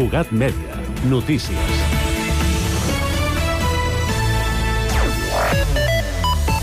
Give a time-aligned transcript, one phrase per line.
[0.00, 0.78] Cugat Mèdia.
[1.12, 1.80] Notícies.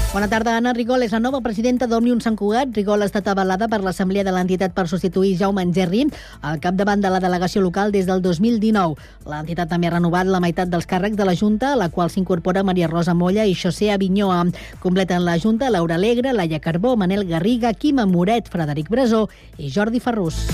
[0.09, 2.71] Bona tarda, Anna Rigol és la nova presidenta d'Òmnium Sant Cugat.
[2.73, 6.07] Rigol ha estat avalada per l'Assemblea de l'entitat per substituir Jaume Engerri
[6.41, 8.97] al capdavant de la delegació local des del 2019.
[9.29, 12.65] L'entitat també ha renovat la meitat dels càrrecs de la Junta, a la qual s'incorpora
[12.65, 14.47] Maria Rosa Molla i José Avinyoa.
[14.81, 19.27] Completen la Junta Laura Alegre, Laia Carbó, Manel Garriga, Quima Moret, Frederic Bresó
[19.59, 20.47] i Jordi Ferrús.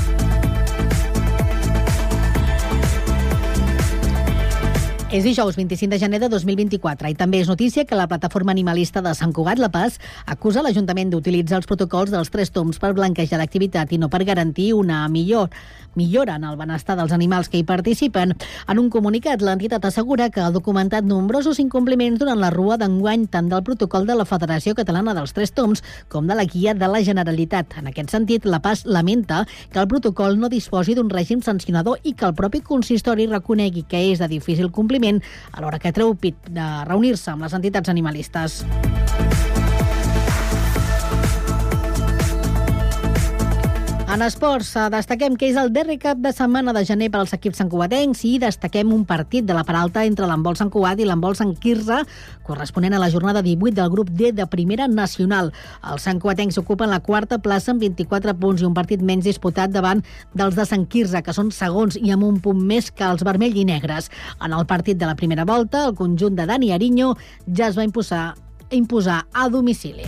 [5.13, 9.01] És dijous 25 de gener de 2024 i també és notícia que la plataforma animalista
[9.05, 13.37] de Sant Cugat, La Paz, acusa l'Ajuntament d'utilitzar els protocols dels tres toms per blanquejar
[13.37, 15.53] l'activitat i no per garantir una millor
[15.93, 18.33] millora en el benestar dels animals que hi participen.
[18.65, 23.53] En un comunicat, l'entitat assegura que ha documentat nombrosos incompliments durant la rua d'enguany tant
[23.53, 27.03] del protocol de la Federació Catalana dels Tres Toms com de la guia de la
[27.05, 27.77] Generalitat.
[27.77, 32.17] En aquest sentit, La Paz lamenta que el protocol no disposi d'un règim sancionador i
[32.17, 35.21] que el propi consistori reconegui que és de difícil compliment compliment
[35.51, 38.63] a l'hora que treu pit de reunir-se amb les entitats animalistes.
[44.13, 47.31] En esports, eh, destaquem que és el darrer cap de setmana de gener per als
[47.33, 51.33] equips santcugatencs i destaquem un partit de la Peralta entre l'embol Sant Cugat i l'embol
[51.33, 51.97] Sant Quirze,
[52.45, 55.49] corresponent a la jornada 18 del grup D de Primera Nacional.
[55.89, 60.05] Els santcugatencs ocupen la quarta plaça amb 24 punts i un partit menys disputat davant
[60.35, 63.57] dels de Sant Quirze, que són segons i amb un punt més que els vermell
[63.57, 64.11] i negres.
[64.39, 67.15] En el partit de la primera volta, el conjunt de Dani Ariño
[67.49, 68.35] ja es va imposar,
[68.69, 70.05] imposar a domicili.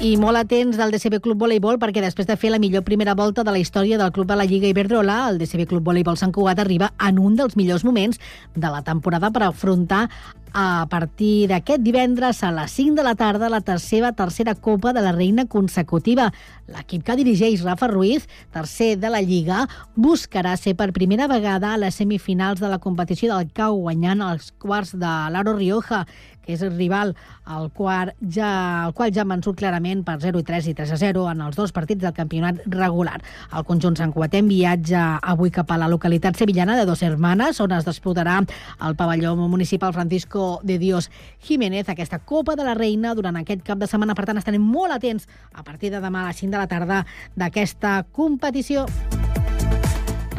[0.00, 3.42] I molt atents del DCB Club Voleibol perquè després de fer la millor primera volta
[3.44, 6.62] de la història del club a la Lliga Iberdrola, el DCB Club Voleibol Sant Cugat
[6.62, 8.16] arriba en un dels millors moments
[8.56, 10.06] de la temporada per afrontar
[10.52, 15.02] a partir d'aquest divendres a les 5 de la tarda la tercera tercera Copa de
[15.04, 16.30] la Reina consecutiva.
[16.66, 21.78] L'equip que dirigeix Rafa Ruiz, tercer de la Lliga, buscarà ser per primera vegada a
[21.78, 26.06] les semifinals de la competició del CAU, guanyant els quarts de l'Aro Rioja,
[26.50, 28.50] que és el rival al qual ja,
[28.88, 31.58] el qual ja vençut clarament per 0 i 3 i 3 a 0 en els
[31.58, 33.20] dos partits del campionat regular.
[33.54, 37.76] El conjunt Sant Cuatem viatja avui cap a la localitat sevillana de Dos Hermanes, on
[37.76, 38.40] es disputarà
[38.86, 41.10] el pavelló municipal Francisco de Dios
[41.46, 44.18] Jiménez, aquesta Copa de la Reina durant aquest cap de setmana.
[44.18, 47.04] Per tant, estarem molt atents a partir de demà a les 5 de la tarda
[47.36, 48.86] d'aquesta competició.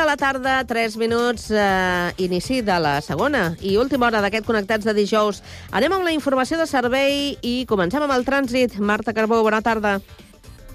[0.00, 4.86] De la tarda, 3 minuts, eh, inici de la segona i última hora d'aquest Connectats
[4.88, 5.42] de dijous.
[5.76, 8.78] Anem amb la informació de servei i comencem amb el trànsit.
[8.78, 9.98] Marta Carbó, bona tarda.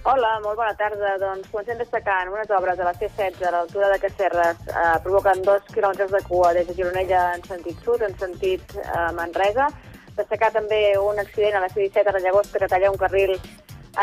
[0.03, 1.15] Hola, molt bona tarda.
[1.17, 5.65] Doncs comencem destacant unes obres a la C16 a l'altura de Cacerres eh, provoquen dos
[5.73, 9.71] quilòmetres de cua des de Gironella en sentit sud, en sentit eh, Manresa.
[10.19, 13.39] Destacar també un accident a la C17 a la Llagost que talla un carril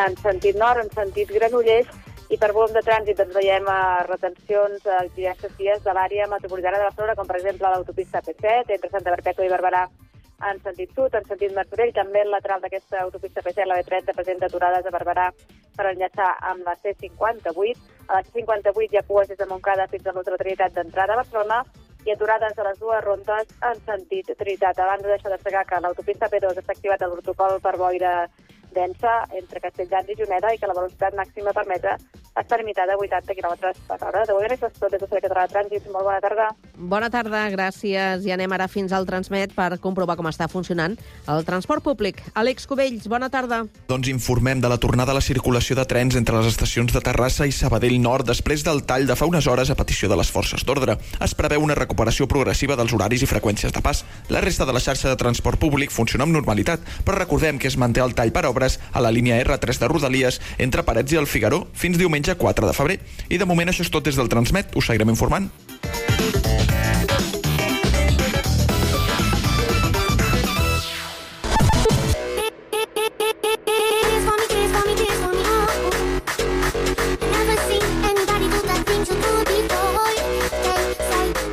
[0.03, 1.87] en sentit nord, en sentit Granollers,
[2.33, 6.25] i per volum de trànsit doncs, veiem uh, retencions a uh, diverses vies de l'àrea
[6.31, 9.83] metropolitana de Barcelona, com per exemple l'autopista P7, entre Santa Perpètua i Barberà
[10.49, 14.49] en sentit sud, en sentit Martorell, també el lateral d'aquesta autopista P7, la B30, presenta
[14.49, 15.27] aturades a Barberà
[15.77, 17.85] per enllaçar amb la C58.
[18.09, 21.21] A la C58 hi ha cues des de Montcada fins a l'Ultra Trinitat d'entrada a
[21.21, 21.61] Barcelona
[22.03, 24.79] i aturades a les dues rondes en sentit Trinitat.
[24.79, 28.13] Abans de deixar de destacar que l'autopista P2 està activat el protocol per boira
[28.75, 31.97] densa entre Castelldans i Juneda i que la velocitat màxima permeta
[32.33, 34.23] està limitada a 80 km per hora.
[34.25, 35.85] De moment, això és tot des de Català de Trànsit.
[35.93, 36.47] Molt bona tarda.
[36.73, 38.25] Bona tarda, gràcies.
[38.25, 40.97] I anem ara fins al Transmet per comprovar com està funcionant
[41.29, 42.23] el transport públic.
[42.33, 43.63] Àlex Cubells, bona tarda.
[43.89, 47.45] Doncs informem de la tornada a la circulació de trens entre les estacions de Terrassa
[47.45, 50.65] i Sabadell Nord després del tall de fa unes hores a petició de les forces
[50.65, 50.97] d'ordre.
[51.21, 54.03] Es preveu una recuperació progressiva dels horaris i freqüències de pas.
[54.33, 57.77] La resta de la xarxa de transport públic funciona amb normalitat, però recordem que es
[57.77, 61.27] manté el tall per obres a la línia R3 de Rodalies entre Parets i el
[61.27, 62.99] Figaró fins diumenge diumenge 4 de febrer.
[63.29, 65.49] I de moment això és tot des del Transmet, us seguirem informant.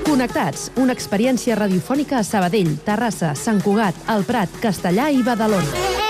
[0.04, 6.09] Connectats, una experiència radiofònica a Sabadell, Terrassa, Sant Cugat, El Prat, Castellà i Badalona.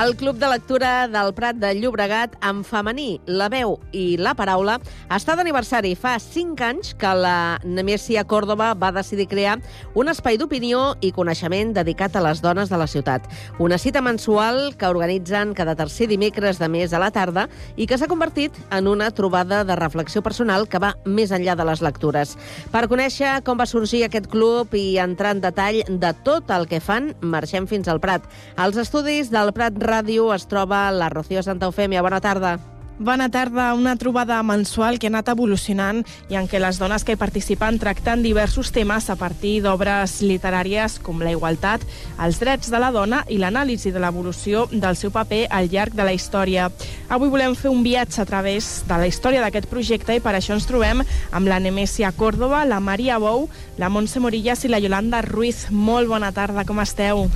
[0.00, 4.78] El Club de Lectura del Prat de Llobregat, en femení, la veu i la paraula,
[5.12, 5.90] està d'aniversari.
[5.92, 9.58] Fa 5 anys que la Nemesia Córdoba va decidir crear
[9.92, 13.26] un espai d'opinió i coneixement dedicat a les dones de la ciutat.
[13.58, 18.00] Una cita mensual que organitzen cada tercer dimecres de mes a la tarda i que
[18.00, 22.38] s'ha convertit en una trobada de reflexió personal que va més enllà de les lectures.
[22.72, 26.80] Per conèixer com va sorgir aquest club i entrar en detall de tot el que
[26.80, 28.24] fan, marxem fins al Prat.
[28.56, 32.02] Als estudis del Prat Ràdio es troba la Rocío Santa Eufèmia.
[32.06, 32.58] Bona tarda.
[33.00, 33.72] Bona tarda.
[33.72, 37.78] Una trobada mensual que ha anat evolucionant i en què les dones que hi participen
[37.80, 41.80] tracten diversos temes a partir d'obres literàries com la igualtat,
[42.20, 46.04] els drets de la dona i l'anàlisi de l'evolució del seu paper al llarg de
[46.04, 46.68] la història.
[47.08, 50.52] Avui volem fer un viatge a través de la història d'aquest projecte i per això
[50.58, 53.48] ens trobem amb la Nemesia Córdoba, la Maria Bou,
[53.80, 55.70] la Montse Morillas i la Yolanda Ruiz.
[55.72, 57.30] Molt bona tarda, com esteu?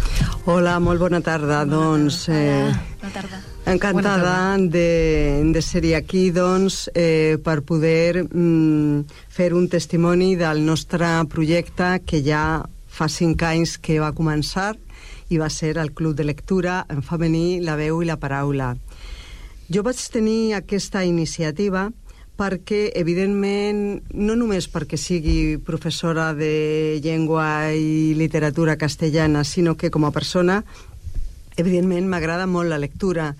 [0.45, 1.65] Hola, molt bona tarda.
[1.65, 2.45] Bona doncs, tarda.
[2.45, 3.45] Eh, bona tarda.
[3.67, 11.09] Encantada de, de ser aquí, doncs, eh, per poder mm, fer un testimoni del nostre
[11.33, 12.61] projecte que ja
[12.93, 14.75] fa cinc anys que va començar
[15.33, 18.75] i va ser el Club de Lectura en femení, la veu i la paraula.
[19.73, 21.89] Jo vaig tenir aquesta iniciativa
[22.37, 30.05] perquè, evidentment, no només perquè sigui professora de llengua i literatura castellana, sinó que com
[30.05, 30.65] a persona
[31.57, 33.35] Evidentment, m'agrada molt la lectura,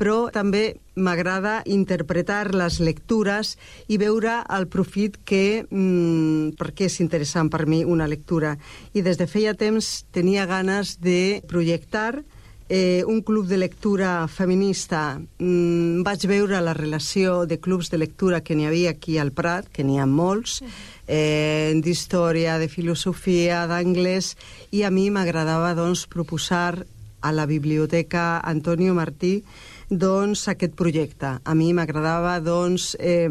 [0.00, 3.54] però també m'agrada interpretar les lectures
[3.88, 5.66] i veure el profit que...
[5.68, 8.56] Mm, per què és interessant per mi una lectura.
[8.96, 12.22] I des de feia temps tenia ganes de projectar
[12.70, 15.20] eh, un club de lectura feminista.
[15.38, 19.68] Mm, vaig veure la relació de clubs de lectura que n'hi havia aquí al Prat,
[19.68, 20.62] que n'hi ha molts,
[21.06, 24.36] eh, d'història, de filosofia, d'anglès,
[24.70, 26.86] i a mi m'agradava doncs, proposar
[27.20, 29.42] a la Biblioteca Antonio Martí
[29.90, 31.38] doncs, aquest projecte.
[31.42, 33.28] A mi m'agradava doncs, eh,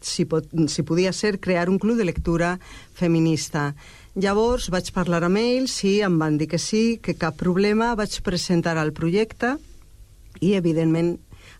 [0.00, 2.58] si, pot, si podia ser crear un club de lectura
[2.94, 3.74] feminista.
[4.18, 8.18] Llavors vaig parlar amb ells, sí, em van dir que sí, que cap problema, vaig
[8.26, 9.56] presentar el projecte
[10.40, 11.16] i, evidentment,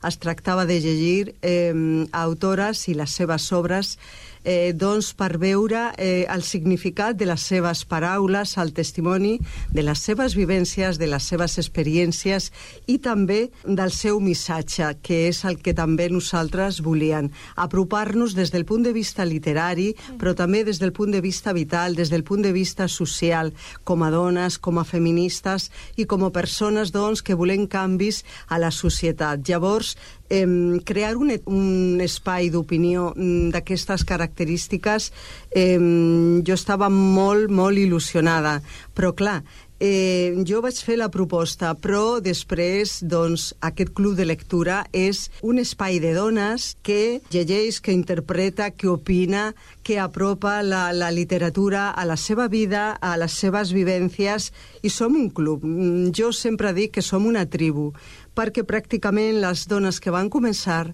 [0.06, 1.74] es tractava de llegir eh,
[2.12, 3.96] autores i les seves obres
[4.44, 9.38] eh, doncs per veure eh, el significat de les seves paraules, el testimoni
[9.72, 12.50] de les seves vivències, de les seves experiències
[12.86, 17.30] i també del seu missatge, que és el que també nosaltres volien.
[17.56, 21.94] Apropar-nos des del punt de vista literari, però també des del punt de vista vital,
[21.94, 23.52] des del punt de vista social,
[23.84, 28.58] com a dones, com a feministes i com a persones doncs, que volem canvis a
[28.58, 29.42] la societat.
[29.48, 29.96] Llavors,
[30.30, 30.46] eh,
[30.84, 35.12] crear un, un espai d'opinió mm, d'aquestes característiques
[35.50, 38.58] eh, jo estava molt, molt il·lusionada,
[38.94, 39.42] però clar,
[39.80, 45.60] Eh, jo vaig fer la proposta, però després doncs, aquest club de lectura és un
[45.62, 49.52] espai de dones que llegeix, que interpreta, que opina,
[49.86, 54.50] que apropa la, la literatura a la seva vida, a les seves vivències,
[54.82, 55.62] i som un club.
[55.62, 57.92] Mm, jo sempre dic que som una tribu,
[58.38, 60.84] perquè pràcticament les dones que van començar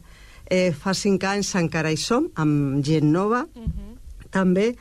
[0.49, 3.91] eh, fa cinc anys encara hi som, amb gent nova, uh -huh.
[4.31, 4.75] també,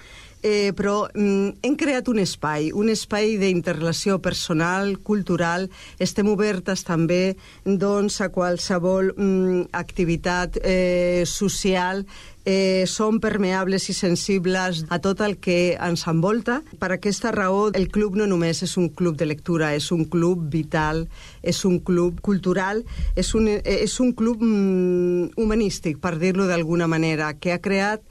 [0.43, 5.69] eh, però mm, hem creat un espai, un espai d'interrelació personal, cultural.
[5.99, 12.05] Estem obertes també doncs, a qualsevol mm, activitat eh, social
[12.45, 16.61] eh, som permeables i sensibles a tot el que ens envolta.
[16.79, 20.49] Per aquesta raó, el club no només és un club de lectura, és un club
[20.51, 21.07] vital,
[21.41, 22.83] és un club cultural,
[23.15, 28.03] és un, és un club mm, humanístic, per dir-lo d'alguna manera, que ha creat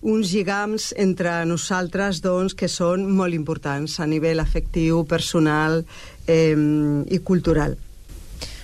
[0.00, 5.82] uns lligams entre nosaltres doncs, que són molt importants a nivell afectiu, personal
[6.26, 7.76] eh, i cultural.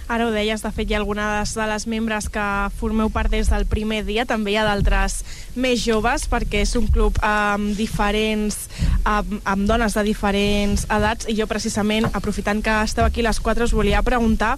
[0.09, 2.45] Ara ho deies, de fet, hi ha algunes de les membres que
[2.79, 5.19] formeu part des del primer dia, també hi ha d'altres
[5.59, 8.69] més joves, perquè és un club amb diferents,
[9.03, 13.67] amb, amb dones de diferents edats, i jo precisament, aprofitant que esteu aquí les quatre,
[13.67, 14.55] us volia preguntar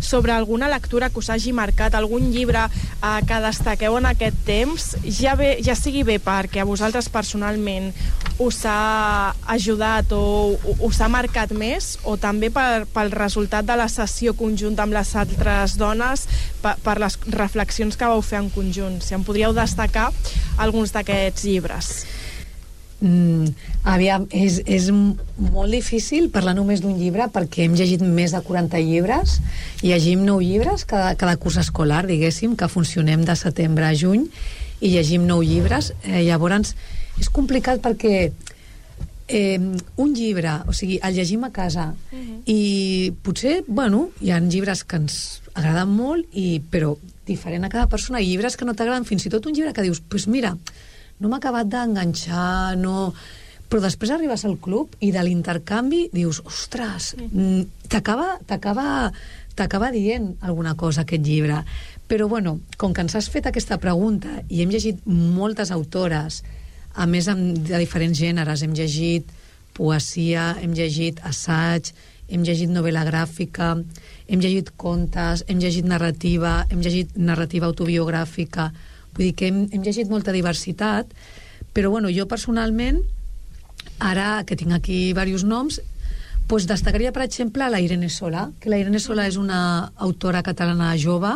[0.00, 4.88] sobre alguna lectura que us hagi marcat, algun llibre eh, que destaqueu en aquest temps,
[5.06, 7.92] ja, bé, ja sigui bé perquè a vosaltres personalment
[8.38, 10.54] us ha ajudat o
[10.86, 15.14] us ha marcat més, o també per, pel resultat de la sessió conjunta amb les
[15.20, 16.24] altres dones,
[16.64, 19.02] per, per les reflexions que vau fer en conjunt.
[19.04, 20.08] Si em podríeu destacar
[20.58, 21.92] alguns d'aquests llibres.
[22.98, 23.52] Mm,
[23.86, 28.80] aviam, és, és molt difícil parlar només d'un llibre perquè hem llegit més de 40
[28.82, 29.36] llibres
[29.86, 34.26] llegim 9 llibres cada, cada curs escolar, diguéssim, que funcionem de setembre a juny
[34.80, 35.92] i llegim 9 llibres.
[36.02, 36.74] Eh, llavors,
[37.22, 38.32] és complicat perquè
[39.28, 39.60] eh,
[39.96, 42.42] un llibre, o sigui, el llegim a casa uh -huh.
[42.46, 47.88] i potser, bueno, hi ha llibres que ens agraden molt, i, però diferent a cada
[47.88, 50.56] persona, i llibres que no t'agraden, fins i tot un llibre que dius, pues mira,
[51.18, 53.12] no m'ha acabat d'enganxar, no...
[53.68, 59.12] Però després arribes al club i de l'intercanvi dius, ostres, mm, t'acaba t'acaba
[59.58, 61.64] t'acaba dient alguna cosa aquest llibre.
[62.08, 66.44] Però, bueno, com que ens has fet aquesta pregunta i hem llegit moltes autores,
[66.98, 69.30] a més de diferents gèneres, hem llegit
[69.78, 71.92] poesia, hem llegit assaig,
[72.28, 73.76] hem llegit novel·la gràfica,
[74.28, 78.72] hem llegit contes, hem llegit narrativa, hem llegit narrativa autobiogràfica,
[79.18, 81.10] Vull dir que hem, hem llegit molta diversitat,
[81.74, 83.00] però bueno, jo personalment,
[83.98, 85.80] ara que tinc aquí diversos noms,
[86.48, 90.94] pues destacaria, per exemple, la Irene Sola, que la Irene Sola és una autora catalana
[90.96, 91.34] jove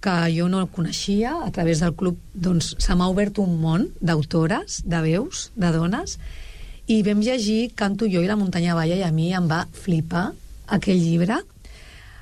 [0.00, 4.82] que jo no coneixia, a través del club doncs, se m'ha obert un món d'autores,
[4.86, 6.18] de veus, de dones,
[6.88, 10.30] i vam llegir Canto jo i la muntanya balla i a mi em va flipar
[10.68, 11.40] aquell llibre,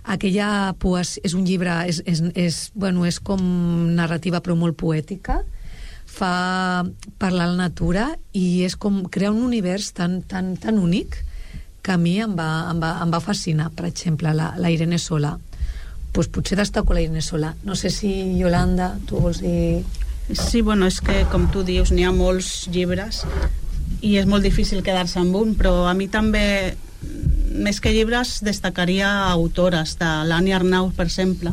[0.06, 3.42] aquella poesia, és un llibre, és, és, és, bueno, és com
[3.94, 5.42] narrativa però molt poètica,
[6.06, 6.86] fa
[7.20, 11.18] parlar la natura i és com crear un univers tan, tan, tan únic
[11.82, 14.98] que a mi em va, em va, em va fascinar, per exemple, la, la Irene
[14.98, 15.36] Sola.
[16.16, 17.52] Pues potser destaco la Irene Sola.
[17.62, 18.08] No sé si,
[18.40, 19.84] Yolanda, tu vols dir...
[20.32, 23.20] Sí, bueno, és que, com tu dius, n'hi ha molts llibres
[24.00, 26.74] i és molt difícil quedar-se amb un, però a mi també
[27.52, 31.52] més que llibres destacaria autores de l'Annie Arnau per exemple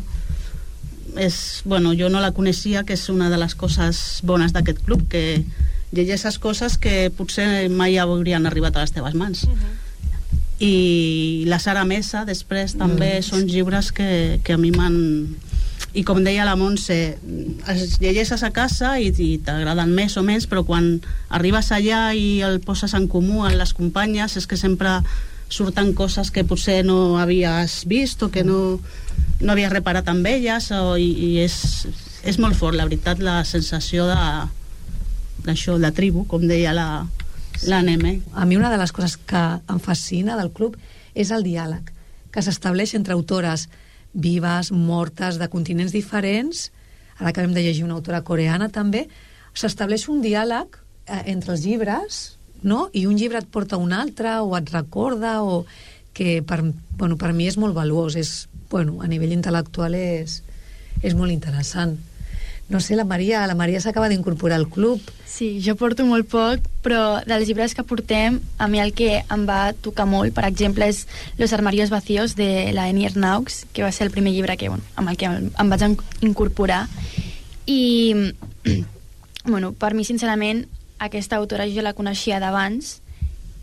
[1.19, 5.05] és, bueno, jo no la coneixia que és una de les coses bones d'aquest club
[5.11, 5.43] que
[5.93, 9.59] llegeixes coses que potser mai haurien arribat a les teves mans uh mhm.
[9.59, 9.82] -huh.
[10.63, 13.25] I la Sara Mesa després també mm.
[13.27, 14.97] són llibres que, que a mi m'han
[15.93, 16.95] i com deia la Montse
[17.69, 20.95] els llegeixes a casa i, i t'agraden més o menys però quan
[21.29, 25.01] arribes allà i el poses en comú amb les companyes és que sempre
[25.53, 28.79] surten coses que potser no havies vist o que no,
[29.41, 31.85] no havies reparat amb elles o, i, i és,
[32.25, 34.23] és molt fort, la veritat, la sensació de
[35.43, 36.87] d'això, de tribu, com deia la,
[37.67, 38.21] la Neme.
[38.33, 40.77] A mi una de les coses que em fascina del club
[41.15, 41.91] és el diàleg
[42.33, 43.67] que s'estableix entre autores
[44.13, 46.69] vives, mortes, de continents diferents,
[47.17, 49.07] ara acabem de llegir una autora coreana també,
[49.53, 52.21] s'estableix un diàleg eh, entre els llibres,
[52.63, 52.87] no?
[52.93, 55.65] i un llibre et porta un altre o et recorda o
[56.13, 56.61] que per,
[56.97, 58.33] bueno, per mi és molt valuós és,
[58.69, 60.41] bueno, a nivell intel·lectual és,
[61.01, 61.97] és molt interessant
[62.69, 65.01] no sé, la Maria, la Maria s'acaba d'incorporar al club.
[65.27, 69.43] Sí, jo porto molt poc, però dels llibres que portem, a mi el que em
[69.49, 73.91] va tocar molt, per exemple, és Los armarios vacíos de la Enier Naux, que va
[73.91, 75.83] ser el primer llibre que, bueno, amb el que em vaig
[76.21, 76.87] incorporar.
[77.65, 78.33] I,
[79.45, 80.65] bueno, per mi, sincerament,
[80.99, 83.01] aquesta autora jo la coneixia d'abans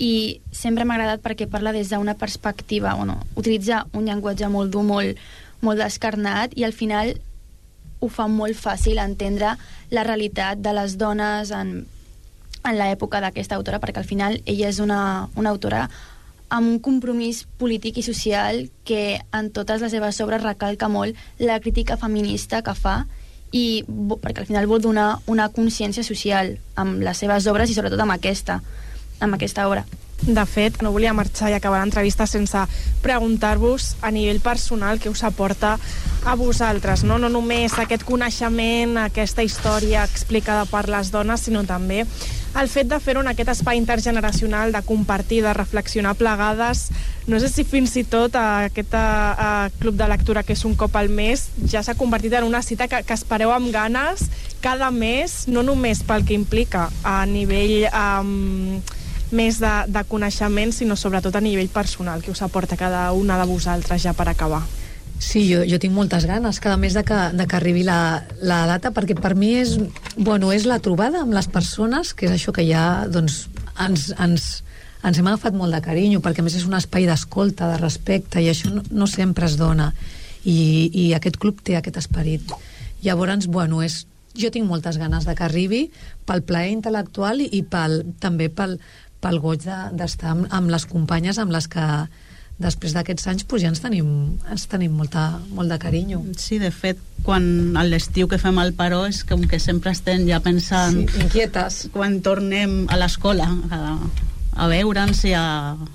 [0.00, 4.84] i sempre m'ha agradat perquè parla des d'una perspectiva, bueno, utilitza un llenguatge molt dur,
[4.84, 5.18] molt,
[5.60, 7.14] molt descarnat i al final
[8.00, 9.54] ho fa molt fàcil entendre
[9.90, 11.74] la realitat de les dones en,
[12.64, 15.86] en l'època d'aquesta autora, perquè al final ella és una, una autora
[16.50, 21.60] amb un compromís polític i social que en totes les seves obres recalca molt la
[21.62, 23.04] crítica feminista que fa
[23.54, 28.02] i perquè al final vol donar una consciència social amb les seves obres i sobretot
[28.02, 28.60] amb aquesta,
[29.20, 29.86] amb aquesta obra.
[30.20, 32.60] De fet, no volia marxar i acabar l'entrevista sense
[33.00, 35.78] preguntar-vos a nivell personal què us aporta
[36.28, 37.16] a vosaltres, no?
[37.16, 42.04] no només aquest coneixement, aquesta història explicada per les dones, sinó també
[42.60, 46.90] el fet de fer-ho en aquest espai intergeneracional, de compartir, de reflexionar plegades,
[47.30, 49.50] no sé si fins i tot a aquest a, a
[49.80, 52.88] club de lectura que és un cop al mes ja s'ha convertit en una cita
[52.90, 54.26] que, que espereu amb ganes
[54.60, 58.80] cada mes, no només pel que implica a nivell um,
[59.30, 63.46] més de, de coneixement, sinó sobretot a nivell personal, que us aporta cada una de
[63.48, 64.62] vosaltres ja per acabar.
[65.20, 68.62] Sí, jo, jo tinc moltes ganes cada mes de que, de que arribi la, la
[68.64, 69.74] data perquè per mi és,
[70.16, 73.42] bueno, és la trobada amb les persones que és això que ja doncs,
[73.84, 74.46] ens, ens,
[75.04, 78.48] ens hem agafat molt de carinyo perquè més és un espai d'escolta, de respecte i
[78.48, 79.90] això no, no sempre es dona
[80.40, 82.56] i, i aquest club té aquest esperit
[83.04, 84.06] llavors, bueno, és,
[84.40, 85.82] jo tinc moltes ganes de que arribi
[86.24, 88.78] pel plaer intel·lectual i, i pel, també pel,
[89.20, 91.86] pel goig d'estar de, amb, amb les companyes amb les que
[92.60, 94.08] després d'aquests anys pues, ja ens tenim,
[94.52, 96.20] ens tenim molta, molt de carinyo.
[96.36, 100.26] Sí, de fet, quan a l'estiu que fem el paró és com que sempre estem
[100.28, 101.00] ja pensant...
[101.08, 101.86] Sí, inquietes.
[101.94, 103.80] Quan tornem a l'escola a,
[104.52, 105.46] a veure'ns i, a,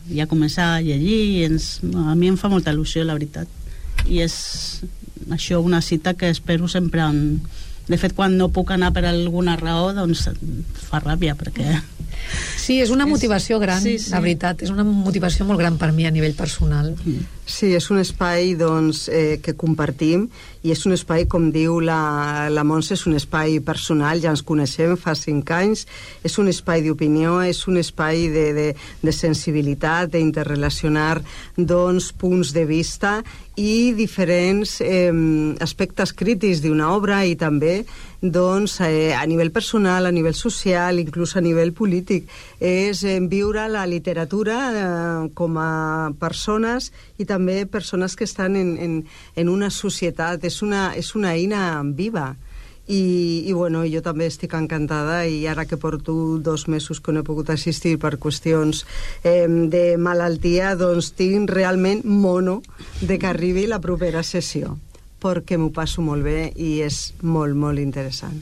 [0.09, 3.51] i a començar a llegir i ens, a mi em fa molta il·lusió, la veritat.
[4.09, 4.35] I és
[5.33, 7.21] això una cita que espero sempre en,
[7.87, 10.27] de fet quan no puc anar per alguna raó doncs
[10.89, 11.77] fa ràbia perquè
[12.57, 14.11] Sí, és una motivació gran, sí, sí.
[14.13, 14.63] la veritat.
[14.65, 16.93] És una motivació molt gran per mi a nivell personal.
[17.45, 20.25] Sí, és un espai doncs, eh, que compartim
[20.65, 24.41] i és un espai, com diu la, la Montse, és un espai personal, ja ens
[24.41, 25.85] coneixem fa cinc anys,
[26.25, 28.65] és un espai d'opinió, és un espai de, de,
[29.05, 31.19] de sensibilitat, d'interrelacionar
[31.55, 33.19] doncs, punts de vista
[33.61, 35.13] i diferents eh,
[35.61, 37.83] aspectes crítics d'una obra i també
[38.25, 42.25] doncs, eh, a nivell personal, a nivell social, inclús a nivell polític.
[42.59, 46.89] És eh, viure la literatura eh, com a persones
[47.21, 47.34] i també
[47.69, 50.43] persones que estan en, en, en una societat.
[50.43, 52.35] És una, és una eina viva.
[52.87, 57.23] I, i bueno, jo també estic encantada i ara que porto dos mesos que no
[57.23, 58.83] he pogut assistir per qüestions
[59.23, 62.59] eh, de malaltia, doncs tinc realment mono
[63.01, 64.77] de que arribi la propera sessió
[65.25, 68.37] perquè m'ho passo molt bé i és molt, molt interessant.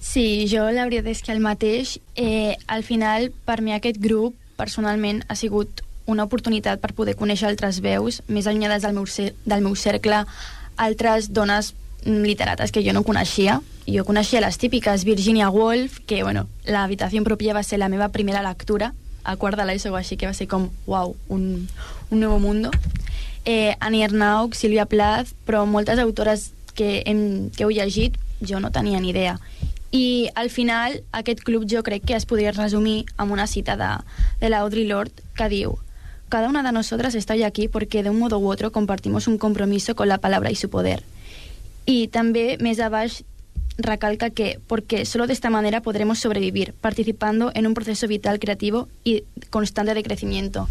[0.00, 4.36] Sí, jo la veritat és que el mateix, eh, al final, per mi aquest grup,
[4.58, 9.04] personalment, ha sigut una oportunitat per poder conèixer altres veus, més allunyades del meu,
[9.44, 10.24] del meu cercle,
[10.76, 11.74] altres dones
[12.04, 13.60] literates que jo no coneixia.
[13.86, 18.42] Jo coneixia les típiques Virginia Woolf, que, bueno, l'habitació pròpia va ser la meva primera
[18.42, 18.94] lectura,
[19.28, 21.68] a quart de l'ESO així, que va ser com, uau, un,
[22.08, 22.72] un nou mundo
[23.48, 28.68] eh, Annie Ernauch, Sílvia Plath, però moltes autores que, hem, que heu llegit jo no
[28.70, 29.38] tenia ni idea.
[29.90, 33.88] I al final aquest club jo crec que es podria resumir amb una cita de,
[34.42, 35.78] de la Audre Lorde que diu
[36.28, 39.38] Cada una de nosotras está hoy aquí porque de un modo u otro compartimos un
[39.38, 41.02] compromiso con la palabra y su poder.
[41.88, 43.22] Y també més a baix
[43.78, 48.88] recalca que porque solo de esta manera podremos sobrevivir, participando en un proceso vital creativo
[49.04, 50.68] y constante de crecimiento.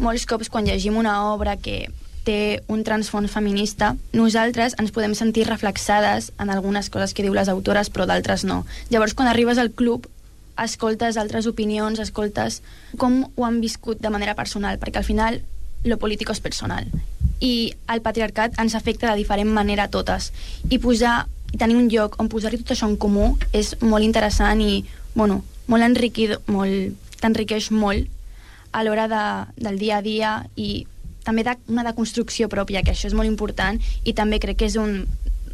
[0.00, 1.90] Molts cops quan llegim una obra que
[2.24, 7.52] té un transfons feminista, nosaltres ens podem sentir reflexades en algunes coses que diu les
[7.52, 8.64] autores, però d'altres no.
[8.88, 10.08] Llavors, quan arribes al club,
[10.62, 12.62] escoltes altres opinions, escoltes
[12.96, 15.40] com ho han viscut de manera personal, perquè al final
[15.84, 16.88] lo polític és personal.
[17.40, 20.32] I el patriarcat ens afecta de diferent manera a totes.
[20.70, 24.60] I posar i tenir un lloc on posar-hi tot això en comú és molt interessant
[24.60, 24.82] i,
[25.14, 28.08] bueno, molt enriquidor, molt, t'enriqueix molt
[28.72, 29.22] a l'hora de,
[29.62, 30.86] del dia a dia i
[31.24, 34.76] també de, una deconstrucció pròpia, que això és molt important i també crec que és
[34.80, 35.06] un,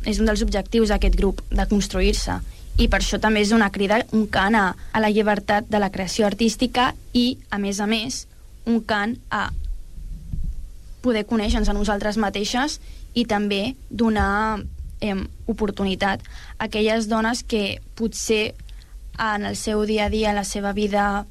[0.04, 2.40] és un dels objectius d'aquest grup, de construir-se
[2.80, 5.90] i per això també és una crida, un cant a, a la llibertat de la
[5.92, 8.26] creació artística i, a més a més,
[8.66, 9.50] un cant a
[11.02, 12.78] poder conèixer-nos a nosaltres mateixes
[13.18, 14.62] i també donar
[15.02, 15.16] eh,
[15.50, 16.22] oportunitat
[16.56, 18.54] a aquelles dones que potser
[19.18, 21.26] en el seu dia a dia, en la seva vida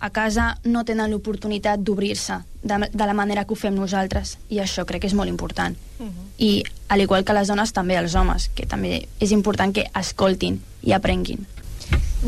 [0.00, 4.60] a casa no tenen l'oportunitat d'obrir-se de, de la manera que ho fem nosaltres i
[4.62, 5.76] això crec que és molt important.
[5.98, 6.26] Uh -huh.
[6.38, 10.60] i al igual que les dones també els homes que també és important que escoltin
[10.82, 11.46] i aprenguin.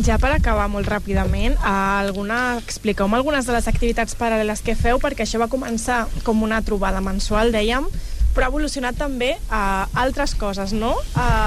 [0.07, 5.25] Ja per acabar molt ràpidament, alguna, expliqueu-me algunes de les activitats paral·leles que feu, perquè
[5.25, 7.89] això va començar com una trobada mensual, dèiem,
[8.35, 10.95] però ha evolucionat també a altres coses, no?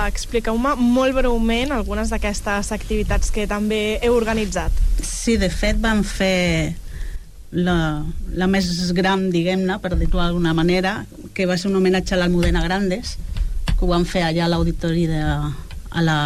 [0.10, 4.72] Expliqueu-me molt breument algunes d'aquestes activitats que també heu organitzat.
[5.00, 6.76] Sí, de fet vam fer
[7.54, 8.67] la, la més
[8.98, 13.17] gran, diguem-ne, per dir-ho d'alguna manera, que va ser un homenatge a l'Almudena Grandes,
[13.69, 16.17] que ho vam fer allà a l'auditori de, a la,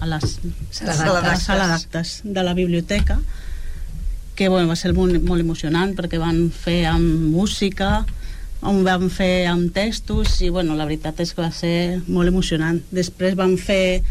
[0.00, 3.18] a la sala d'actes de la biblioteca,
[4.38, 8.04] que bueno, va ser molt, molt emocionant perquè van fer amb música,
[8.60, 12.80] on vam fer amb textos i bueno, la veritat és que va ser molt emocionant.
[12.90, 14.02] Després vam fer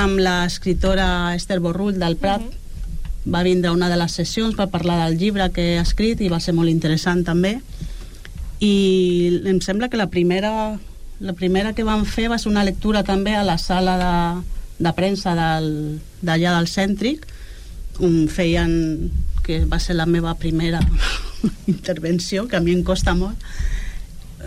[0.00, 2.52] amb l'escriptora Esther Borrull del Prat, uh mhm.
[2.52, 3.32] -huh.
[3.32, 6.40] va vindre una de les sessions per parlar del llibre que ha escrit i va
[6.40, 7.60] ser molt interessant també.
[8.60, 10.78] I em sembla que la primera,
[11.20, 14.42] la primera que vam fer va ser una lectura també a la sala de,
[14.78, 17.26] de premsa d'allà del, del Cèntric,
[18.00, 19.10] on feien
[19.42, 20.80] que va ser la meva primera
[21.66, 23.36] intervenció, que a mi em costa molt,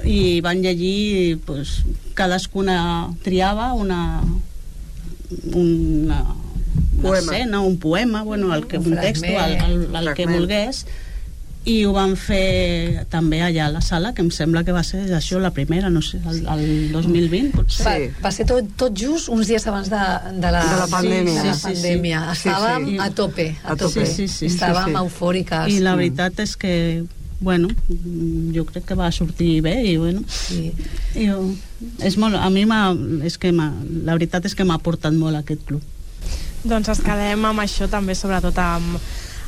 [0.03, 4.21] i van llegir, pues, cadascuna triava una,
[5.53, 6.35] una, una
[7.01, 7.31] Poema.
[7.37, 10.85] escena, un poema, bueno, el que, Un un, text, el, el, el que volgués,
[11.65, 14.99] i ho van fer també allà a la sala, que em sembla que va ser
[15.17, 17.85] això la primera, no sé, el, el 2020, potser.
[17.87, 17.95] Va,
[18.27, 20.01] va ser tot, tot just uns dies abans de,
[20.37, 21.41] de, la, De la pandèmia.
[21.41, 21.81] De la Sí, sí, sí.
[21.81, 22.21] pandèmia.
[22.35, 22.97] Sí, Estàvem sí.
[23.01, 23.47] a tope.
[23.63, 24.05] A, tope.
[24.05, 24.45] Sí, sí, sí.
[24.53, 25.01] Estàvem Sí, sí.
[25.01, 25.73] eufòriques.
[25.73, 26.75] I la veritat és que
[27.39, 27.69] bueno,
[28.55, 30.71] jo crec que va sortir bé i bueno, Sí.
[31.15, 31.41] i, jo,
[31.99, 32.63] és molt, a mi
[33.23, 35.81] és que la veritat és que m'ha aportat molt aquest club.
[36.65, 38.97] Doncs es quedem amb això també, sobretot amb,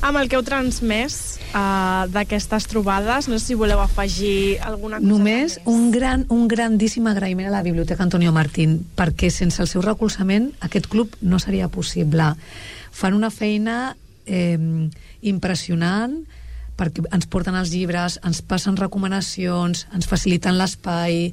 [0.02, 3.28] amb el que heu transmès uh, d'aquestes trobades.
[3.28, 5.60] No sé si voleu afegir alguna cosa Només més.
[5.65, 10.52] un, gran, un grandíssim agraïment a la Biblioteca Antonio Martín, perquè sense el seu recolzament
[10.62, 12.36] aquest club no seria possible.
[12.91, 13.95] Fan una feina
[14.28, 14.60] eh,
[15.21, 16.19] impressionant,
[16.78, 21.32] perquè ens porten els llibres, ens passen recomanacions, ens faciliten l'espai,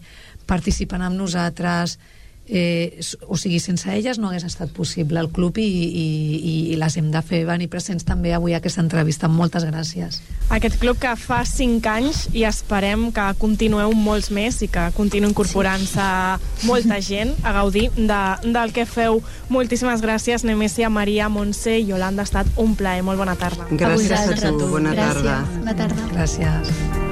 [0.51, 1.99] participen amb nosaltres...
[2.47, 6.97] Eh, o sigui, sense elles no hagués estat possible el club i, i, i les
[7.01, 9.31] hem de fer venir presents també avui a aquesta entrevista.
[9.33, 10.21] Moltes gràcies.
[10.53, 15.31] Aquest club que fa 5 anys i esperem que continueu molts més i que continuï
[15.31, 16.09] incorporant-se
[16.69, 19.23] molta gent a gaudir de, del que feu.
[19.49, 22.25] Moltíssimes gràcies, Nemesia, Maria, Montse i Yolanda.
[22.25, 23.01] Ha estat un plaer.
[23.05, 23.71] Molt bona tarda.
[23.73, 24.69] Gràcies a, vosaltres, tu.
[24.75, 25.41] Bona tarda.
[25.57, 26.13] Bona tarda.
[26.13, 27.04] Gràcies.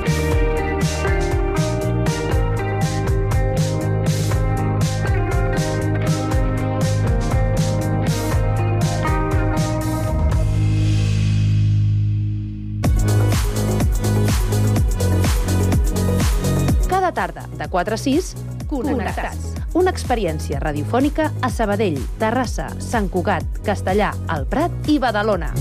[17.73, 18.37] 446
[18.69, 19.57] Connectats.
[19.77, 25.53] Una experiència radiofònica a Sabadell, Terrassa, Sant Cugat, Castellà, El Prat i Badalona.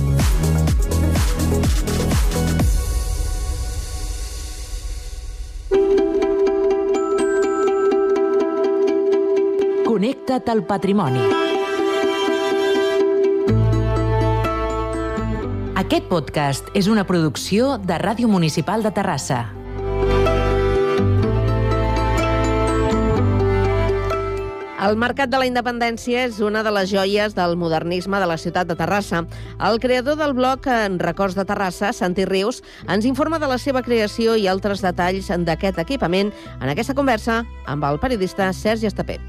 [9.87, 11.23] Connecta't al patrimoni.
[15.81, 19.60] Aquest podcast és una producció de Ràdio Municipal de Terrassa.
[24.81, 28.65] El Mercat de la Independència és una de les joies del modernisme de la ciutat
[28.65, 29.19] de Terrassa.
[29.61, 33.83] El creador del blog en Records de Terrassa, Santi Rius, ens informa de la seva
[33.85, 39.19] creació i altres detalls d'aquest equipament en aquesta conversa amb el periodista Sergi Estapé.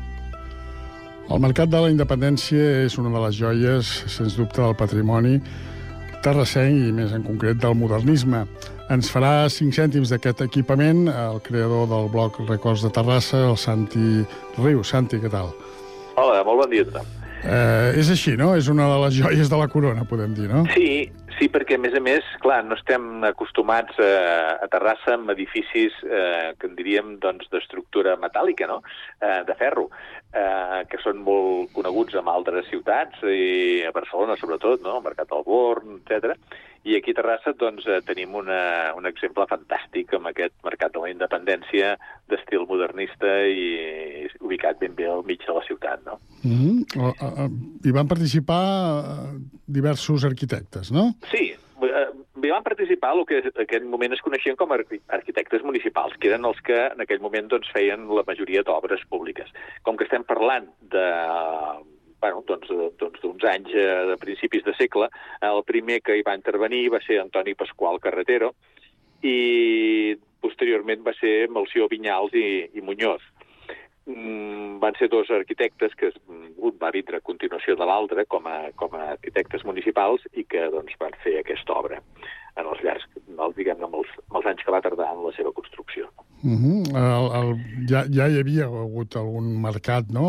[1.28, 5.36] El Mercat de la Independència és una de les joies, sens dubte, del patrimoni
[6.24, 8.46] terrassenc i més en concret del modernisme.
[8.92, 14.20] Ens farà 5 cèntims d'aquest equipament el creador del blog Records de Terrassa, el Santi
[14.58, 14.82] Riu.
[14.84, 15.48] Santi, què tal?
[16.20, 17.08] Hola, molt bon dia a tothom.
[17.42, 18.50] Eh, és així, no?
[18.54, 20.66] És una de les joies de la corona, podem dir, no?
[20.74, 24.10] Sí, sí, perquè a més a més, clar, no estem acostumats a,
[24.62, 28.82] a Terrassa amb edificis eh, que en diríem doncs, d'estructura metàl·lica, no?
[29.24, 29.88] eh, de ferro,
[30.36, 35.00] eh, que són molt coneguts en altres ciutats, i a Barcelona sobretot, no?
[35.00, 36.36] Mercat del Born, etc.
[36.84, 40.98] I aquí a Terrassa doncs, eh, tenim una, un exemple fantàstic amb aquest Mercat de
[41.04, 41.92] la Independència
[42.28, 46.18] d'estil modernista i ubicat ben bé al mig de la ciutat, no?
[46.42, 47.86] Mm -hmm.
[47.86, 48.64] Hi van participar
[49.04, 51.14] eh, diversos arquitectes, no?
[51.30, 52.08] Sí, eh,
[52.42, 56.16] hi van participar el que en aquell moment es coneixien com a arqui- arquitectes municipals,
[56.18, 59.48] que eren els que en aquell moment doncs, feien la majoria d'obres públiques.
[59.82, 61.06] Com que estem parlant de
[62.22, 65.10] bueno, doncs, eh, doncs d'uns anys eh, de principis de segle,
[65.42, 68.54] el primer que hi va intervenir va ser Antoni Pasqual Carretero
[69.26, 72.46] i posteriorment va ser Melció Vinyals i,
[72.78, 73.22] i Muñoz.
[74.06, 78.72] Mm, van ser dos arquitectes que un va vindre a continuació de l'altre com, a,
[78.74, 82.00] com a arquitectes municipals i que doncs, van fer aquesta obra
[82.60, 85.32] en els llargs, el, diguem-ne, amb, els, amb els anys que va tardar en la
[85.36, 86.08] seva construcció.
[86.42, 86.80] Uh -huh.
[86.98, 87.50] el, el,
[87.88, 90.24] ja, ja hi havia hagut algun mercat, no?,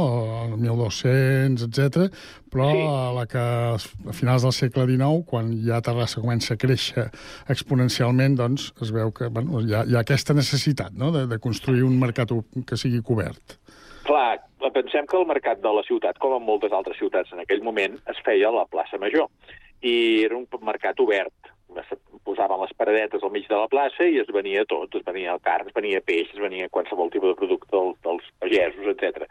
[0.45, 2.13] el 1200, etc.
[2.53, 2.85] però sí.
[2.85, 7.09] a la que a finals del segle XIX, quan ja Terrassa comença a créixer
[7.49, 11.39] exponencialment, doncs es veu que bueno, hi, ha, hi ha aquesta necessitat no?, de, de
[11.39, 12.29] construir un mercat
[12.67, 13.57] que sigui cobert.
[14.03, 14.39] Clar,
[14.73, 17.97] pensem que el mercat de la ciutat, com en moltes altres ciutats en aquell moment,
[18.11, 19.29] es feia a la plaça Major.
[19.81, 21.33] I era un mercat obert.
[22.23, 24.95] Posaven les paradetes al mig de la plaça i es venia tot.
[24.95, 28.87] Es venia carn, es venia peix, es venia qualsevol tipus de producte dels, dels pagesos,
[28.93, 29.27] etc.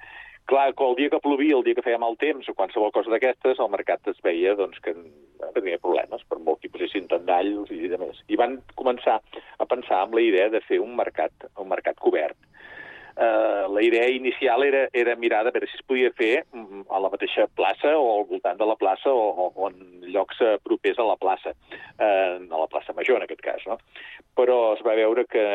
[0.51, 3.13] Clar, que el dia que plovia, el dia que feia mal temps o qualsevol cosa
[3.13, 4.95] d'aquestes, el mercat es veia doncs, que
[5.55, 8.19] tenia problemes, per molt que hi posessin tendalls i de més.
[8.29, 9.21] I van començar
[9.59, 12.37] a pensar amb la idea de fer un mercat, un mercat cobert.
[13.13, 17.01] Uh, la idea inicial era, era mirar de veure si es podia fer mm, a
[17.05, 20.57] la mateixa plaça o al voltant de la plaça o, o, o en llocs eh,
[20.65, 21.55] propers a la plaça,
[21.99, 23.79] eh, a la plaça Major, en aquest cas, no?
[24.39, 25.47] Però es va veure que,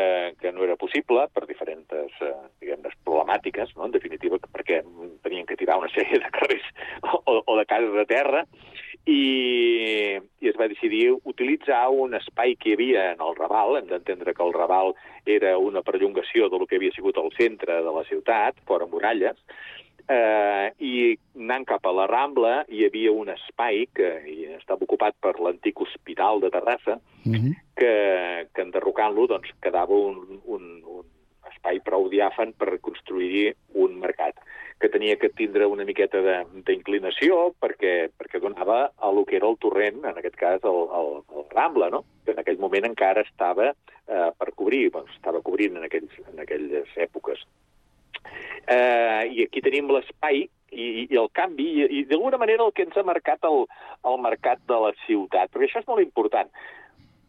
[0.41, 3.87] que no era possible per diferents, eh, diguem-ne, problemàtiques, no?
[3.87, 4.81] en definitiva, perquè
[5.23, 6.67] tenien que tirar una sèrie de carrers
[7.25, 8.43] o, o de cases de terra,
[9.07, 13.87] i, i es va decidir utilitzar un espai que hi havia en el Raval, hem
[13.91, 14.93] d'entendre que el Raval
[15.25, 19.39] era una perllongació del que havia sigut el centre de la ciutat, fora muralles,
[20.09, 24.07] eh, i anant cap a la Rambla hi havia un espai que
[24.57, 27.53] estava ocupat per l'antic hospital de Terrassa, Mm -hmm.
[27.75, 31.03] que, que enderrocant-lo doncs, quedava un, un, un
[31.51, 34.35] espai prou diàfan per construir un mercat
[34.79, 39.47] que tenia que tindre una miqueta de- d'inclinació perquè, perquè donava a lo que era
[39.49, 42.05] el torrent, en aquest cas el, el, el Rambla, no?
[42.23, 43.73] que en aquell moment encara estava
[44.07, 47.39] eh, per cobrir, doncs, estava cobrint en, aquells, en aquelles èpoques.
[48.67, 52.87] Eh, I aquí tenim l'espai i, i el canvi, i, i d'alguna manera el que
[52.87, 53.63] ens ha marcat el,
[54.07, 56.51] el mercat de la ciutat, perquè això és molt important,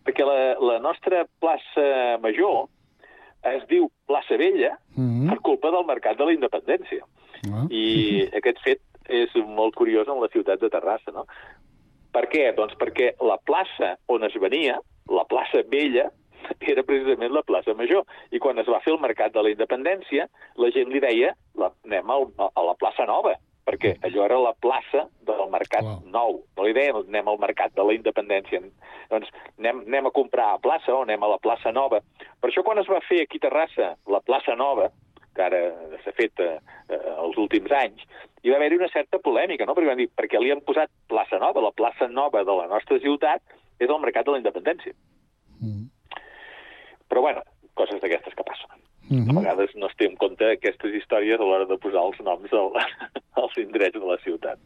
[0.08, 2.66] perquè la, la nostra plaça Major
[3.48, 7.04] es diu plaça Vella Mm per culpa del mercat de la independència.
[7.52, 7.66] Ah.
[7.68, 8.80] I aquest fet
[9.12, 11.26] és molt curiós en la ciutat de Terrassa, no?
[12.14, 12.46] Per què?
[12.56, 14.78] Doncs perquè la plaça on es venia,
[15.12, 16.08] la plaça vella,
[16.72, 18.06] era precisament la plaça Major.
[18.34, 21.72] I quan es va fer el mercat de la independència, la gent li deia la,
[21.86, 23.34] anem al, a la plaça nova,
[23.68, 26.40] perquè allò era la plaça del mercat nou.
[26.56, 28.62] No li deien anem al mercat de la independència.
[29.12, 32.00] Doncs anem, anem a comprar a plaça o anem a la plaça nova.
[32.40, 34.88] Per això quan es va fer aquí a Terrassa la plaça nova,
[35.36, 35.60] que ara
[36.02, 36.56] s'ha fet eh,
[36.90, 38.02] eh, els últims anys,
[38.42, 39.76] hi va haver-hi una certa polèmica, no?
[39.76, 42.98] perquè van dir, perquè li han posat plaça nova, la plaça nova de la nostra
[43.04, 43.44] ciutat
[43.78, 44.96] és el mercat de la independència.
[47.18, 47.42] Però, bueno,
[47.74, 48.70] coses d'aquestes que passen.
[49.10, 49.30] Mhm.
[49.32, 52.52] A vegades no es té en compte aquestes històries a l'hora de posar els noms
[52.52, 52.68] al,
[53.42, 54.58] als indrets de la ciutat.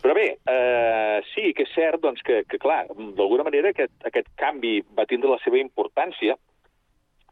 [0.00, 2.84] Però bé, eh, sí que és cert doncs, que, que clar,
[3.18, 6.36] d'alguna manera aquest, aquest canvi va tindre la seva importància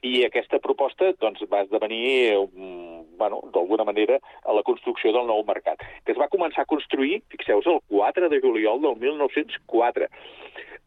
[0.03, 5.45] i aquesta proposta doncs, va esdevenir, mm, bueno, d'alguna manera, a la construcció del nou
[5.47, 10.11] mercat, que es va començar a construir, fixeu-vos, el 4 de juliol del 1904.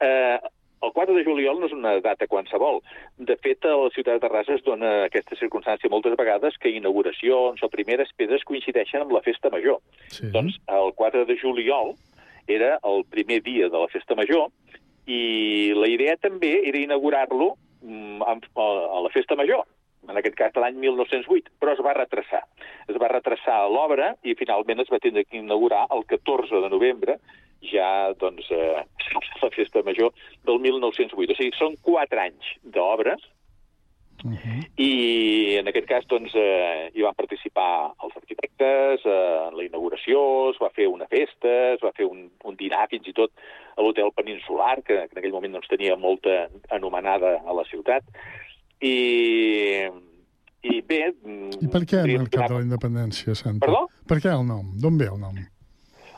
[0.04, 0.38] Eh,
[0.82, 2.82] el 4 de juliol no és una data qualsevol.
[3.18, 7.64] De fet, a la ciutat de Terrassa es dona aquesta circumstància moltes vegades que inauguracions
[7.64, 9.82] o primeres pedres coincideixen amb la festa major.
[10.14, 10.30] Sí.
[10.34, 11.96] Doncs el 4 de juliol
[12.48, 14.52] era el primer dia de la festa major
[15.08, 18.38] i la idea també era inaugurar-lo mm, a
[18.68, 19.66] a la festa major,
[20.08, 22.44] en aquest cas de l'any 1908, però es va retrasar.
[22.88, 27.18] Es va retrasar l'obra i finalment es va tindre que inaugurar el 14 de novembre,
[27.62, 28.84] ja doncs, eh,
[29.44, 30.14] la festa major
[30.46, 31.34] del 1908.
[31.34, 33.24] O sigui, són quatre anys d'obres
[34.82, 40.50] i en aquest cas doncs, eh, hi van participar els arquitectes eh, en la inauguració,
[40.50, 43.32] es va fer una festa, es va fer un, un dinar fins i tot
[43.78, 48.04] a l'hotel peninsular, que en aquell moment doncs, tenia molta anomenada a la ciutat.
[48.82, 49.86] I,
[50.66, 51.12] i bé...
[51.14, 53.66] mm, I per què el podríem Mercat donar- de la Independència, Santa?
[53.66, 53.86] Perdó?
[54.10, 54.74] Per què el nom?
[54.82, 55.38] D'on ve el nom?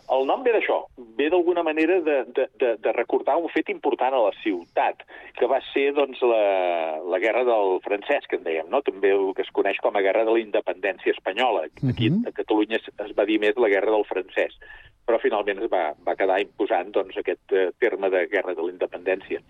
[0.09, 0.79] El nom ve d'això,
[1.17, 5.03] ve d'alguna manera de, de, de, de recordar un fet important a la ciutat,
[5.37, 8.81] que va ser doncs, la, la guerra del francès, que en dèiem, no?
[8.85, 11.67] també el que es coneix com a guerra de la independència espanyola.
[11.91, 14.57] Aquí a Catalunya es, es va dir més la guerra del francès,
[15.05, 18.73] però finalment es va, va quedar imposant doncs, aquest eh, terme de guerra de la
[18.73, 19.43] independència.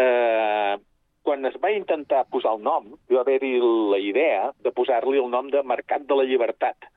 [0.00, 0.74] Eh,
[1.22, 3.54] quan es va intentar posar el nom, hi va haver-hi
[3.92, 6.88] la idea de posar-li el nom de Mercat de la Llibertat,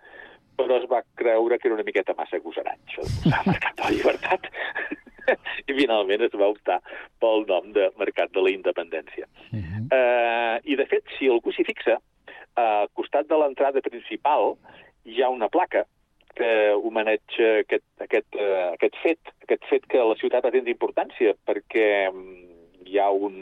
[0.57, 3.93] però es va creure que era una miqueta massa agosarat, això de Mercat de la
[3.95, 4.49] Llibertat.
[5.69, 6.79] I finalment es va optar
[7.21, 9.27] pel nom de Mercat de la Independència.
[9.89, 11.97] eh, I, de fet, si algú s'hi fixa,
[12.55, 14.55] al costat de l'entrada principal
[15.05, 15.83] hi ha una placa
[16.35, 21.35] que homenatja aquest, aquest, eh, aquest fet, aquest fet que la ciutat ha tindre importància,
[21.47, 22.55] perquè mm,
[22.89, 23.37] hi ha un,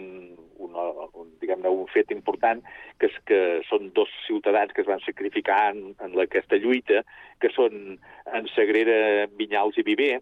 [0.63, 0.77] un,
[1.19, 2.61] un, diguem-ne, un fet important,
[3.01, 7.03] que és que són dos ciutadans que es van sacrificar en, en aquesta lluita,
[7.43, 7.97] que són
[8.39, 10.15] en Sagrera, Vinyals i Viver,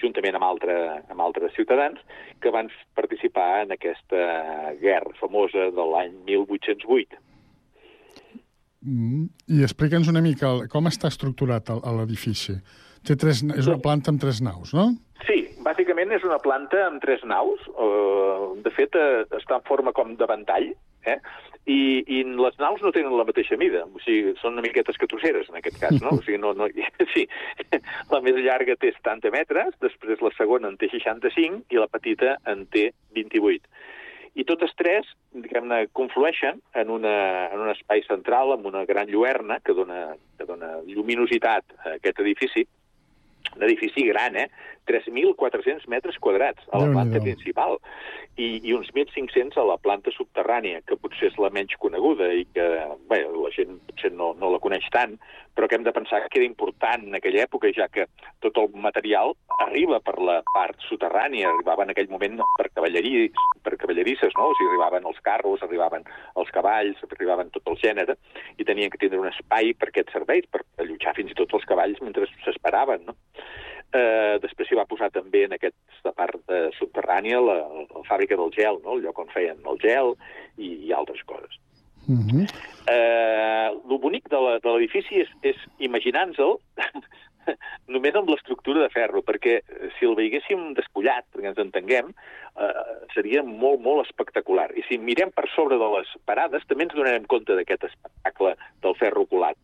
[0.00, 0.78] juntament amb, altre,
[1.12, 2.00] amb altres ciutadans,
[2.40, 4.24] que van participar en aquesta
[4.80, 7.22] guerra famosa de l'any 1808.
[8.84, 9.28] Mm.
[9.56, 12.58] I explica'ns una mica el, com està estructurat l'edifici.
[13.04, 14.90] Té tres, és una planta amb tres naus, no?
[15.24, 17.62] Sí, bàsicament és una planta amb tres naus.
[17.72, 20.70] Eh, de fet, eh, està en forma com de ventall,
[21.08, 21.18] eh?
[21.64, 23.84] I, i les naus no tenen la mateixa mida.
[23.88, 26.12] O sigui, són una miqueta escatusseres, en aquest cas, no?
[26.18, 26.68] O sigui, no, no,
[27.14, 27.26] sí,
[28.12, 32.36] la més llarga té 70 metres, després la segona en té 65 i la petita
[32.50, 33.68] en té 28.
[34.34, 37.14] I totes tres, diguem-ne, conflueixen en, una,
[37.54, 42.18] en un espai central amb una gran lluerna que dona, que dona lluminositat a aquest
[42.24, 42.64] edifici
[43.56, 44.48] un edifici gran, eh?
[44.86, 47.78] 3.400 metres quadrats a la planta principal
[48.36, 52.44] i, i uns 1.500 a la planta subterrània, que potser és la menys coneguda i
[52.52, 52.66] que
[53.08, 55.16] bé, la gent potser no, no la coneix tant,
[55.54, 58.08] però que hem de pensar que era important en aquella època, ja que
[58.44, 63.30] tot el material arriba per la part soterrània, arribava en aquell moment per, cavallerí,
[63.64, 64.50] per cavallerisses, no?
[64.50, 66.04] O sigui, arribaven els carros, arribaven
[66.42, 68.18] els cavalls, arribaven tot el gènere,
[68.58, 71.70] i tenien que tindre un espai per aquests serveis, per allotjar fins i tot els
[71.70, 73.16] cavalls mentre s'esperaven, no?
[73.94, 78.50] Eh, després s'hi va posar també en aquesta part eh, subterrània la, la fàbrica del
[78.56, 78.96] gel, no?
[78.96, 80.16] el lloc on feien el gel
[80.58, 81.60] i, i altres coses.
[82.08, 82.42] Uh -huh.
[82.90, 86.58] Eh, el bonic de l'edifici és, és imaginar-nos-el
[87.94, 92.12] només amb l'estructura de ferro, perquè eh, si el veiéssim despullat, perquè ens entenguem,
[92.58, 94.70] eh, seria molt, molt espectacular.
[94.76, 98.94] I si mirem per sobre de les parades, també ens donarem compte d'aquest espectacle del
[99.00, 99.56] ferro colat.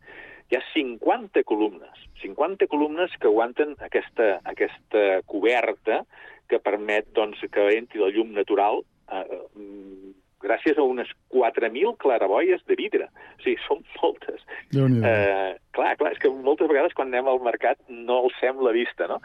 [0.51, 6.01] Hi ha 50 columnes, 50 columnes que aguanten aquesta, aquesta coberta
[6.51, 8.81] que permet doncs, que entri la llum natural
[9.15, 10.11] eh, eh,
[10.43, 13.07] gràcies a unes 4.000 claraboies de vidre.
[13.37, 14.43] O sigui, són moltes.
[15.07, 18.73] Eh, clar, clar, és que moltes vegades quan anem al mercat no els fem la
[18.75, 19.21] vista, no?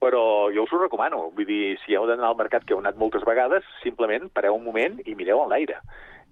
[0.00, 0.22] Però
[0.54, 1.26] jo us ho recomano.
[1.36, 4.64] Vull dir, si heu d'anar al mercat, que heu anat moltes vegades, simplement pareu un
[4.64, 5.82] moment i mireu en l'aire.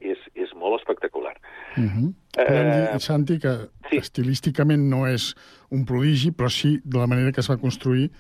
[0.01, 1.35] És, és molt espectacular.
[1.77, 2.15] Uh -huh.
[2.37, 3.97] Podem dir, Santi, que sí.
[3.97, 5.35] estilísticament no és
[5.71, 8.11] un prodigi, però sí de la manera que es va construir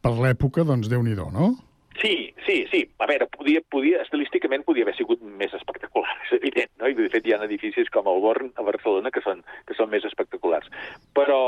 [0.00, 1.54] per l'època, doncs Déu-n'hi-do, no?
[2.00, 2.90] Sí, sí, sí.
[2.98, 6.88] A veure, podia, podia, estilísticament podia haver sigut més espectacular, és evident, no?
[6.90, 9.90] I de fet hi ha edificis com el Born a Barcelona que són, que són
[9.92, 10.68] més espectaculars.
[11.16, 11.40] Però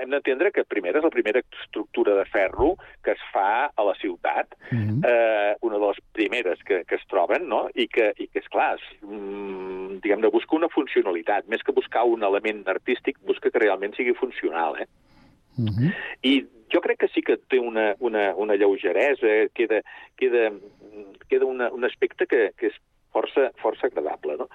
[0.00, 3.96] hem d'entendre que primera és la primera estructura de ferro que es fa a la
[4.00, 7.64] ciutat, eh, una de les primeres que, que es troben, no?
[7.74, 11.50] I que, i que esclar, és, mm, diguem-ne, busca una funcionalitat.
[11.50, 14.88] Més que buscar un element artístic, busca que realment sigui funcional, eh?
[15.54, 15.90] Uh -huh.
[16.22, 19.80] I jo crec que sí que té una, una, una lleugeresa, queda,
[20.18, 20.50] queda,
[21.30, 22.80] queda una, un aspecte que, que és
[23.14, 24.36] força, força agradable.
[24.40, 24.48] No?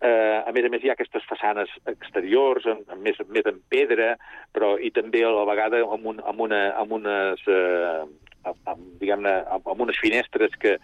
[0.00, 3.60] Eh, a més a més, hi ha aquestes façanes exteriors, amb, amb més, més en
[3.72, 4.14] pedra,
[4.56, 7.44] però i també a la vegada amb, un, amb, una, amb unes...
[7.46, 8.06] Eh,
[8.46, 10.76] amb, diguem-ne, amb, amb unes finestres que,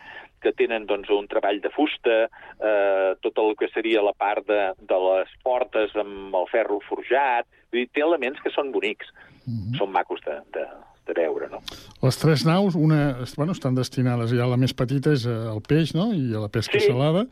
[0.42, 2.24] que tenen doncs, un treball de fusta,
[2.58, 7.46] eh, tot el que seria la part de, de les portes amb el ferro forjat,
[7.70, 9.14] vull dir, té elements que són bonics,
[9.46, 9.78] -hmm.
[9.78, 10.66] són macos de, de,
[11.06, 11.58] de veure, no?
[12.02, 15.94] Les tres naus, una, bueno, estan destinades, ja la més petita és eh, al peix,
[15.94, 16.86] no?, i a la pesca Sí.
[16.86, 17.26] salada,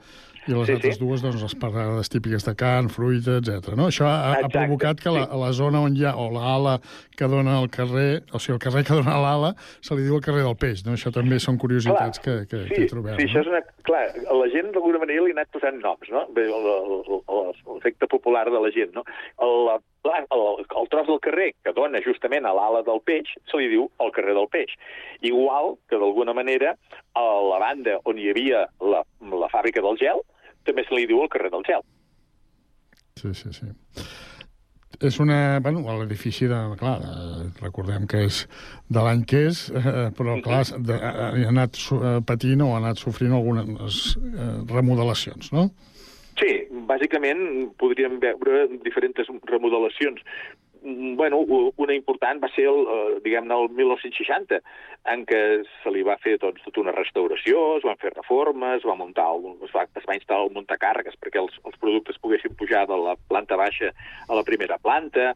[0.49, 1.05] i les Sí, altres sí.
[1.05, 3.75] dues, doncs, les parades típiques de carn, fruita, etc.
[3.77, 3.87] No?
[3.93, 6.79] Això ha, ha Exacte, provocat que la, a la zona on hi ha, o l'ala
[7.15, 10.23] que dona al carrer, o sigui, el carrer que dona l'ala, se li diu el
[10.25, 10.93] carrer del peix, no?
[10.97, 13.19] Això també són curiositats que, que, sí, que trobem.
[13.21, 13.31] Sí, no?
[13.31, 13.61] això és una...
[13.85, 16.25] Clar, a la gent d'alguna manera li ha anat posant noms, no?
[16.35, 19.05] El- el- el- L'efecte popular de la gent, no?
[19.41, 19.69] El,
[20.05, 23.69] el, el, el tros del carrer que dona justament a l'ala del peix se li
[23.73, 24.73] diu el carrer del peix.
[25.21, 26.75] Igual que d'alguna manera
[27.15, 30.25] a la banda on hi havia la, la fàbrica del gel
[30.65, 31.85] també se li diu el carrer del gel.
[33.21, 33.73] Sí, sí, sí.
[35.01, 35.61] És una...
[35.65, 36.59] Bueno, l'edifici de...
[36.81, 38.43] Clar, eh, recordem que és
[38.93, 43.01] de l'any que és, eh, però, clar, de, ha anat eh, patint o ha anat
[43.01, 45.71] sofrint algunes eh, remodelacions, no?
[46.91, 50.23] Bàsicament podríem veure diferents remodelacions.
[50.83, 51.39] Mm, Bueno,
[51.77, 54.61] una important va ser, el, eh, diguem-ne, el 1960,
[55.13, 55.41] en què
[55.83, 59.27] se li va fer doncs, tota una restauració, es van fer reformes, es va, muntar
[59.67, 63.17] es va, es va instal·lar el muntacàrregues perquè els, els productes poguessin pujar de la
[63.29, 63.93] planta baixa
[64.29, 65.35] a la primera planta,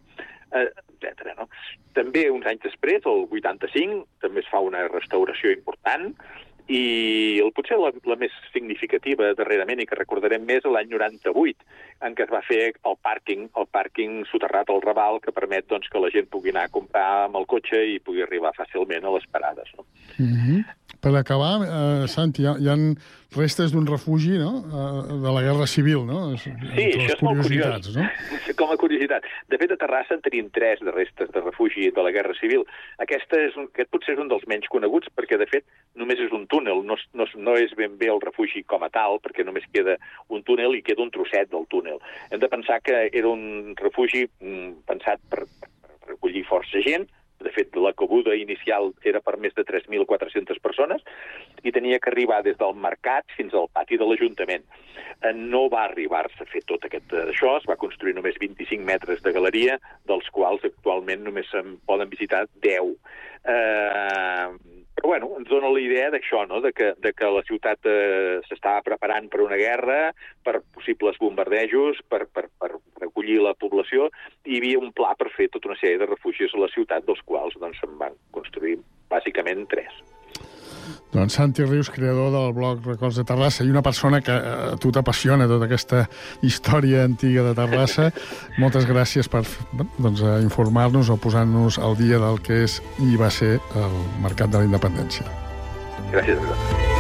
[0.55, 1.35] eh, etc.
[1.37, 1.49] No?
[1.93, 6.14] També, uns anys després, el 85, també es fa una restauració important,
[6.68, 11.66] i el, potser la, la més significativa darrerament i que recordarem més l'any 98,
[12.07, 15.90] en què es va fer el pàrquing, el pàrquing soterrat al Raval, que permet doncs,
[15.92, 19.12] que la gent pugui anar a comprar amb el cotxe i pugui arribar fàcilment a
[19.16, 19.68] les parades.
[19.77, 19.85] No?
[20.16, 20.64] Mm -hmm.
[21.05, 22.77] Per acabar, eh, Santi, hi ha, hi ha
[23.37, 24.62] restes d'un refugi no?
[24.64, 26.20] eh, de la Guerra Civil, no?
[26.40, 27.90] Sí, això és molt curiós.
[27.97, 28.07] no?
[28.61, 29.27] Com a curiositat.
[29.51, 32.64] De fet, a Terrassa en tenim tres de restes de refugi de la Guerra Civil.
[33.03, 35.66] Aquesta és un, aquest potser és un dels menys coneguts, perquè, de fet,
[35.99, 36.85] només és un túnel.
[36.87, 40.47] No, no, no és ben bé el refugi com a tal, perquè només queda un
[40.47, 42.01] túnel i queda un trosset del túnel.
[42.31, 47.09] Hem de pensar que era un refugi mm, pensat per, per recollir força gent,
[47.42, 51.03] de fet, la cabuda inicial era per més de 3.400 persones
[51.62, 54.65] i tenia que arribar des del mercat fins al pati de l'Ajuntament.
[55.21, 58.85] Eh, No va arribar-se a fer tot aquest eh, això, es va construir només 25
[58.87, 59.79] metres de galeria,
[60.09, 62.94] dels quals actualment només se'n poden visitar 10.
[63.44, 66.61] Eh, però bueno, ens dona la idea d'això, no?
[66.63, 69.99] de, que, de que la ciutat eh, s'estava preparant per una guerra,
[70.47, 72.71] per possibles bombardejos, per, per, per
[73.03, 74.09] recollir la població,
[74.47, 77.07] i hi havia un pla per fer tota una sèrie de refugis a la ciutat,
[77.09, 78.79] dels quals doncs, se'n van construir
[79.11, 80.13] bàsicament tres.
[81.15, 84.79] Doncs Santi Rius, creador del blog Records de Terrassa i una persona que eh, a
[84.81, 86.05] tu t'apassiona tota aquesta
[86.43, 88.11] història antiga de Terrassa.
[88.63, 93.31] Moltes gràcies per doncs, eh, informar-nos o posar-nos al dia del que és i va
[93.31, 95.29] ser el Mercat de la Independència.
[96.11, 96.94] Gràcies a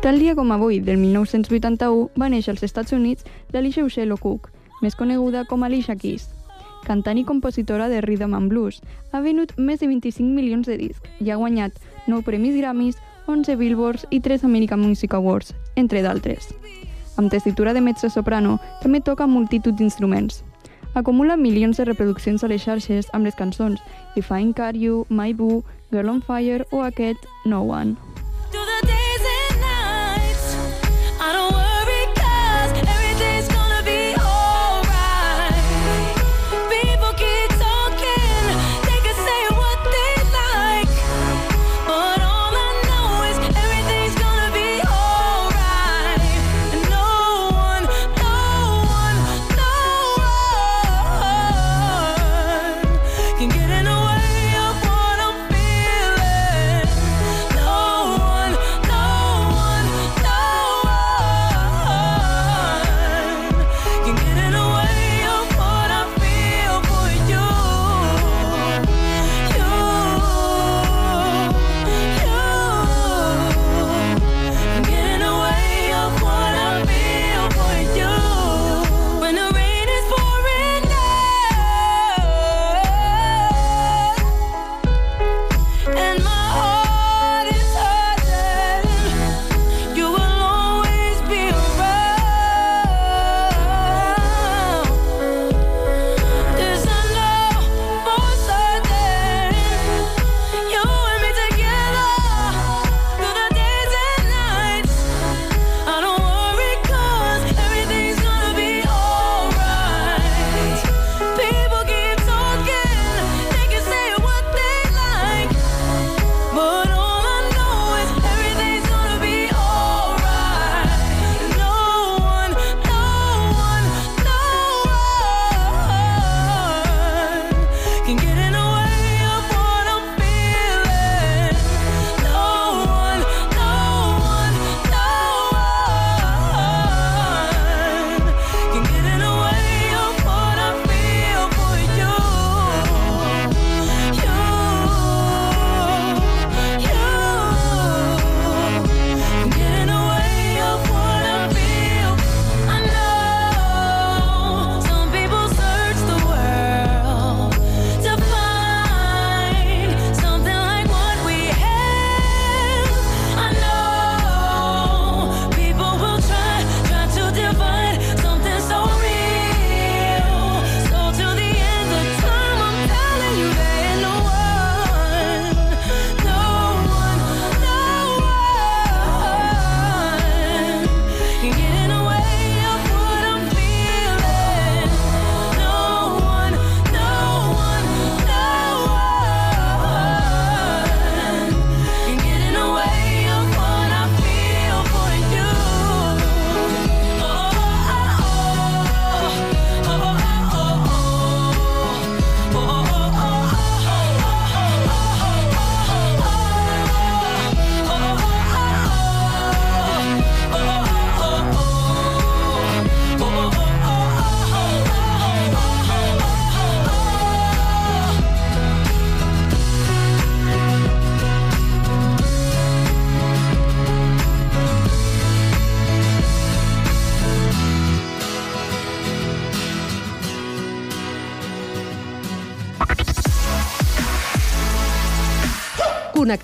[0.00, 4.46] Tal dia com avui, del 1981, va néixer als Estats Units l'Alicia Ushelo Cook,
[4.78, 6.28] més coneguda com Alicia Keys.
[6.86, 8.78] Cantant i compositora de rhythm and blues,
[9.10, 11.74] ha venut més de 25 milions de discs i ha guanyat
[12.06, 16.46] 9 premis Grammys, 11 Billboards i 3 American Music Awards, entre d'altres.
[17.18, 20.44] Amb tessitura de mezzo-soprano, també toca multitud d'instruments.
[20.94, 23.82] Acumula milions de reproduccions a les xarxes amb les cançons
[24.14, 27.98] If I Car You, My Boo, Girl on Fire o aquest No One.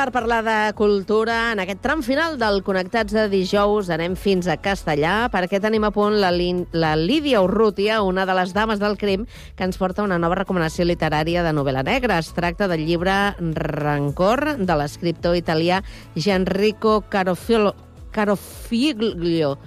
[0.00, 4.54] Per parlar de cultura, en aquest tram final del Connectats de dijous, anem fins a
[4.56, 8.96] Castellà, perquè tenim a punt la, Lin la Lídia Urrutia, una de les dames del
[8.96, 9.26] crim,
[9.58, 12.16] que ens porta una nova recomanació literària de novel·la negra.
[12.16, 15.82] Es tracta del llibre Rancor, de l'escriptor italià
[16.16, 17.74] Gianrico Carofilo,
[18.10, 19.58] Carofiglio.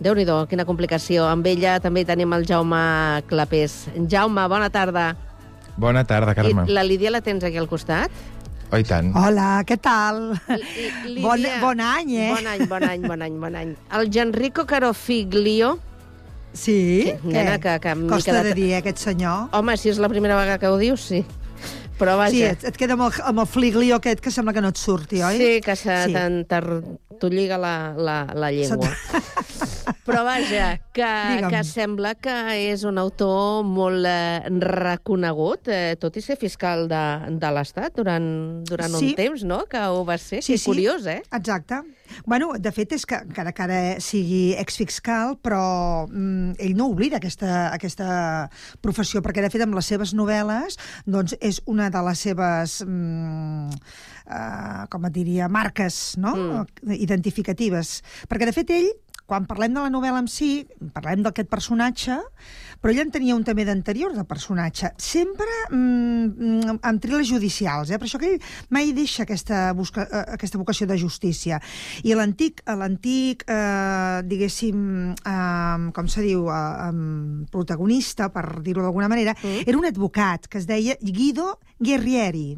[0.00, 1.28] déu nhi quina complicació.
[1.28, 3.90] Amb ella també tenim el Jaume Clapés.
[4.08, 5.16] Jaume, bona tarda.
[5.76, 6.64] Bona tarda, Carme.
[6.66, 8.10] I la Lídia la tens aquí al costat?
[8.72, 9.10] Oh, i tant.
[9.12, 10.30] Hola, què tal?
[10.48, 12.28] Lídia, bon, bon any, eh?
[12.32, 13.74] Bon any, bon any, bon any, bon any.
[13.98, 15.74] El Gianrico Carofiglio...
[16.56, 17.04] Sí?
[17.04, 18.48] Que, nena, que, que Costa quedat...
[18.48, 19.50] de dir, eh, aquest senyor.
[19.56, 21.20] Home, si és la primera vegada que ho dius, sí.
[22.00, 22.32] Però vaja...
[22.32, 24.80] Sí, et, et queda amb el, amb el fliglio aquest que sembla que no et
[24.80, 25.36] surti, oi?
[25.36, 26.16] Sí, que se sí.
[27.18, 28.90] T'ho lliga la, la, la llengua.
[30.06, 31.08] Però vaja, que,
[31.46, 32.34] que sembla que
[32.72, 37.02] és un autor molt eh, reconegut, eh, tot i ser fiscal de,
[37.38, 38.26] de l'Estat durant,
[38.66, 39.12] durant sí.
[39.12, 40.42] un temps, no?, que ho va ser.
[40.42, 40.70] Sí, que sí.
[40.70, 41.20] curiós, eh?
[41.30, 41.82] Exacte.
[42.26, 45.62] Bueno, de fet, és que encara que ara sigui exfiscal, però
[46.08, 48.08] mm, ell no oblida aquesta, aquesta
[48.84, 52.80] professió, perquè, de fet, amb les seves novel·les, doncs, és una de les seves...
[52.86, 53.84] Mm,
[54.26, 56.34] uh, com et diria, marques no?
[56.36, 56.98] mm.
[56.98, 58.00] identificatives.
[58.30, 58.92] Perquè, de fet, ell
[59.32, 62.18] quan parlem de la novel·la en si, parlem d'aquest personatge,
[62.82, 68.00] però ell en tenia un també d'anterior de personatge, sempre mm, amb triles judicials, eh?
[68.02, 71.60] per això que ell mai deixa aquesta, busca, eh, aquesta vocació de justícia.
[72.02, 76.92] I l'antic, l'antic eh, diguéssim, eh, com se diu, eh,
[77.54, 79.68] protagonista, per dir-ho d'alguna manera, mm.
[79.68, 82.56] era un advocat que es deia Guido Guerrieri,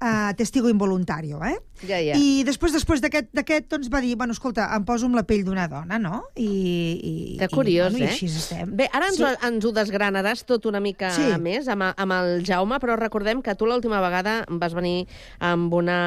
[0.00, 1.58] uh, testigo involuntario, eh?
[1.84, 2.14] Ja, ja.
[2.16, 5.66] I després després d'aquest doncs va dir, bueno, escolta, em poso amb la pell d'una
[5.68, 6.22] dona, no?
[6.36, 7.12] I, i,
[7.42, 7.98] que curiós, i, eh?
[7.98, 8.72] bueno, i així estem.
[8.78, 9.28] Bé, ara ens, sí.
[9.48, 11.28] ens ho desgranaràs tot una mica sí.
[11.42, 15.06] més amb, amb el Jaume, però recordem que tu l'última vegada vas venir
[15.40, 15.98] amb una,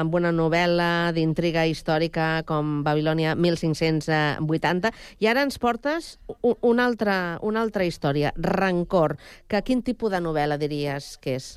[0.00, 4.92] amb una novel·la d'intriga històrica com Babilònia 1580
[5.22, 9.16] i ara ens portes una altra, una altra història, Rancor,
[9.48, 11.56] que quin tipus de novel·la diries que és?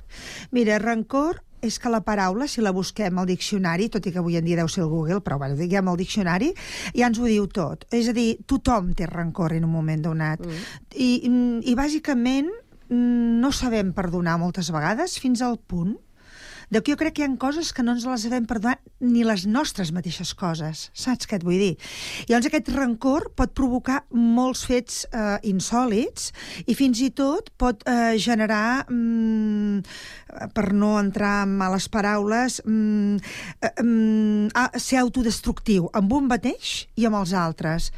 [0.55, 4.39] Mira, rancor és que la paraula, si la busquem al diccionari, tot i que avui
[4.39, 6.53] en dia deu ser el Google, però bueno, diguem el diccionari,
[6.95, 7.85] ja ens ho diu tot.
[7.95, 10.43] És a dir, tothom té rancor en un moment donat.
[10.45, 10.67] Mm.
[10.95, 11.09] I,
[11.71, 12.51] I bàsicament
[12.89, 15.93] no sabem perdonar moltes vegades fins al punt
[16.69, 19.23] de que jo crec que hi ha coses que no ens les devem perdonar ni
[19.25, 20.87] les nostres mateixes coses.
[20.93, 21.73] Saps què et vull dir?
[22.29, 26.29] Llavors aquest rancor pot provocar molts fets eh, insòlids
[26.67, 29.81] i fins i tot pot eh, generar, mm,
[30.53, 33.17] per no entrar en males paraules, mm,
[33.61, 37.91] eh, mm, ser autodestructiu amb un mateix i amb els altres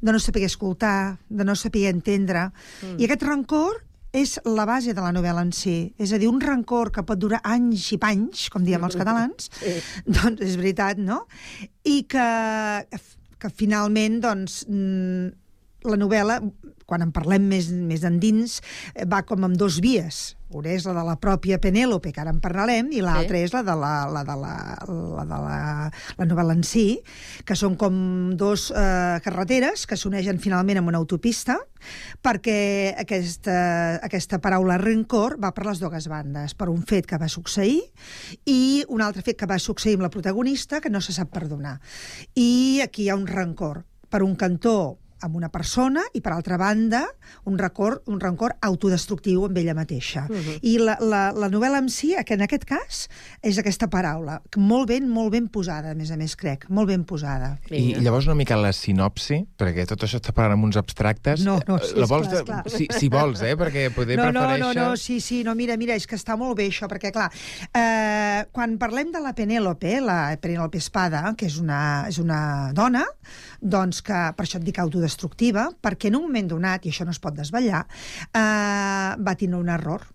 [0.00, 2.50] de no saber escoltar, de no saber entendre.
[2.82, 2.98] Mm.
[3.00, 3.82] I aquest rancor
[4.18, 5.76] és la base de la novel·la en si.
[6.00, 9.50] És a dir, un rancor que pot durar anys i panys, com diem els catalans,
[9.58, 9.74] sí.
[10.18, 11.24] doncs és veritat, no?
[11.88, 12.28] I que,
[13.38, 15.30] que finalment, doncs, mm,
[15.86, 16.40] la novel·la,
[16.88, 18.58] quan en parlem més, més endins,
[19.06, 22.38] va com amb dos vies una és la de la pròpia Penèlope, que ara en
[22.40, 23.44] parlarem, i l'altra sí.
[23.44, 24.52] és la de, la, la, de, la,
[24.88, 25.56] la, de la,
[26.16, 26.84] la novel·la en si,
[27.44, 27.98] que són com
[28.40, 31.58] dos eh, carreteres que s'uneixen finalment amb una autopista,
[32.24, 33.58] perquè aquesta,
[34.08, 37.82] aquesta paraula rencor va per les dues bandes, per un fet que va succeir
[38.48, 41.76] i un altre fet que va succeir amb la protagonista que no se sap perdonar.
[42.34, 43.84] I aquí hi ha un rancor.
[44.08, 47.04] Per un cantó, amb una persona i, per altra banda,
[47.44, 50.26] un record, un rancor autodestructiu amb ella mateixa.
[50.28, 50.58] Uh -huh.
[50.62, 53.08] I la, la, la novel·la en si, que en aquest cas,
[53.42, 57.04] és aquesta paraula, molt ben, molt ben posada, a més a més, crec, molt ben
[57.04, 57.58] posada.
[57.70, 61.44] I llavors una mica la sinopsi, perquè tot això està parlant amb uns abstractes.
[61.44, 62.70] No, no, sí, la vols clar, de...
[62.70, 63.56] si, si vols, eh?
[63.56, 64.72] Perquè poder no, no, prefereixo...
[64.74, 67.30] No, no, sí, sí, no, mira, mira, és que està molt bé això, perquè, clar,
[67.72, 73.04] eh, quan parlem de la Penèlope, la Penèlope Espada, que és una, és una dona,
[73.60, 77.08] doncs que, per això et dic autodestructiva, destructiva perquè en un moment donat, i això
[77.08, 77.82] no es pot desvetllar,
[78.28, 80.06] eh, va tenir un error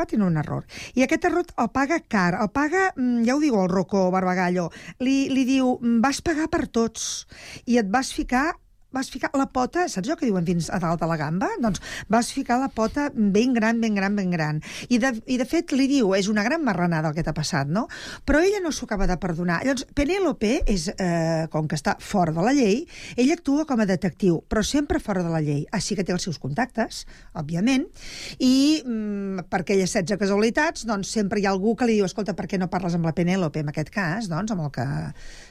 [0.00, 0.64] va tenir un error.
[0.96, 4.70] I aquest error el paga car, el paga, mm, ja ho diu el Rocco Barbagallo,
[5.04, 7.26] li, li diu, vas pagar per tots
[7.66, 8.54] i et vas ficar
[8.92, 11.48] vas ficar la pota, saps allò que diuen fins a dalt de la gamba?
[11.62, 14.60] Doncs vas ficar la pota ben gran, ben gran, ben gran.
[14.88, 17.70] I de, i de fet li diu, és una gran marranada el que t'ha passat,
[17.70, 17.86] no?
[18.26, 19.60] Però ella no s'ho acaba de perdonar.
[19.64, 22.82] Llavors, Penélope, és, eh, com que està fora de la llei,
[23.16, 25.64] ella actua com a detectiu, però sempre fora de la llei.
[25.76, 27.04] Així que té els seus contactes,
[27.38, 27.86] òbviament,
[28.38, 32.34] i mm, per aquelles 16 casualitats, doncs sempre hi ha algú que li diu, escolta,
[32.36, 34.86] per què no parles amb la Penélope, en aquest cas, doncs, amb el que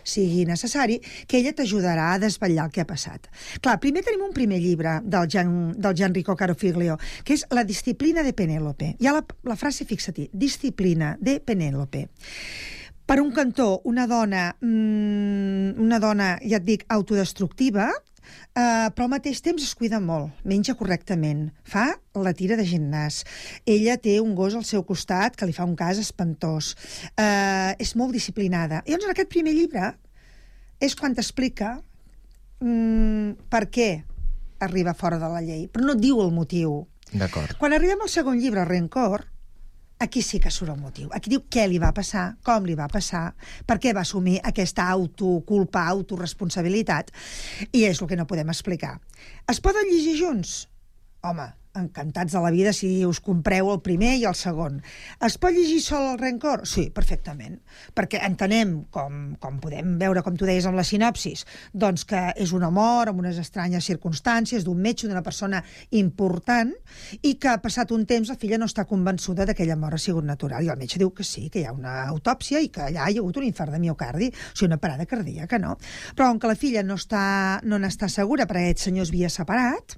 [0.03, 3.29] sigui necessari, que ella t'ajudarà a desvetllar el que ha passat.
[3.61, 8.23] Clar, primer tenim un primer llibre del, Gian, del Gianrico Carofiglio, que és La disciplina
[8.23, 8.95] de Penélope.
[8.99, 12.07] Hi ha la, la frase, fixa-t'hi, disciplina de Penélope.
[13.09, 17.89] Per un cantó, una dona, mm, una dona, ja et dic, autodestructiva,
[18.55, 21.87] eh, però al mateix temps es cuida molt, menja correctament, fa
[22.19, 23.23] la tira de gimnàs.
[23.65, 26.75] Ella té un gos al seu costat que li fa un cas espantós.
[27.15, 28.83] Eh, és molt disciplinada.
[28.85, 29.93] I llavors, en aquest primer llibre
[30.79, 31.77] és quan t'explica
[32.63, 33.89] mm, per què
[34.59, 36.83] arriba fora de la llei, però no diu el motiu.
[37.11, 37.55] D'acord.
[37.57, 39.25] Quan arribem al segon llibre, Rencor,
[39.99, 41.09] aquí sí que surt el motiu.
[41.13, 43.33] Aquí diu què li va passar, com li va passar,
[43.67, 47.11] per què va assumir aquesta autoculpa, autoresponsabilitat,
[47.71, 48.95] i és el que no podem explicar.
[49.51, 50.63] Es poden llegir junts?
[51.27, 54.79] Home, encantats de la vida si us compreu el primer i el segon.
[55.25, 56.65] Es pot llegir sol el Rencor?
[56.69, 57.59] Sí, perfectament.
[57.95, 62.53] Perquè entenem, com, com podem veure, com tu deies amb la sinopsis, doncs que és
[62.55, 65.63] una mort amb unes estranyes circumstàncies d'un metge, d'una persona
[65.95, 66.73] important,
[67.21, 70.01] i que ha passat un temps la filla no està convençuda que aquella mort ha
[70.01, 70.65] sigut natural.
[70.65, 73.17] I el metge diu que sí, que hi ha una autòpsia i que allà hi
[73.17, 75.77] ha hagut un infart de miocardi, o sigui, una parada cardíaca, no?
[76.15, 77.23] Però com que la filla no està
[77.63, 79.95] no n'està segura perquè aquest senyor es havia separat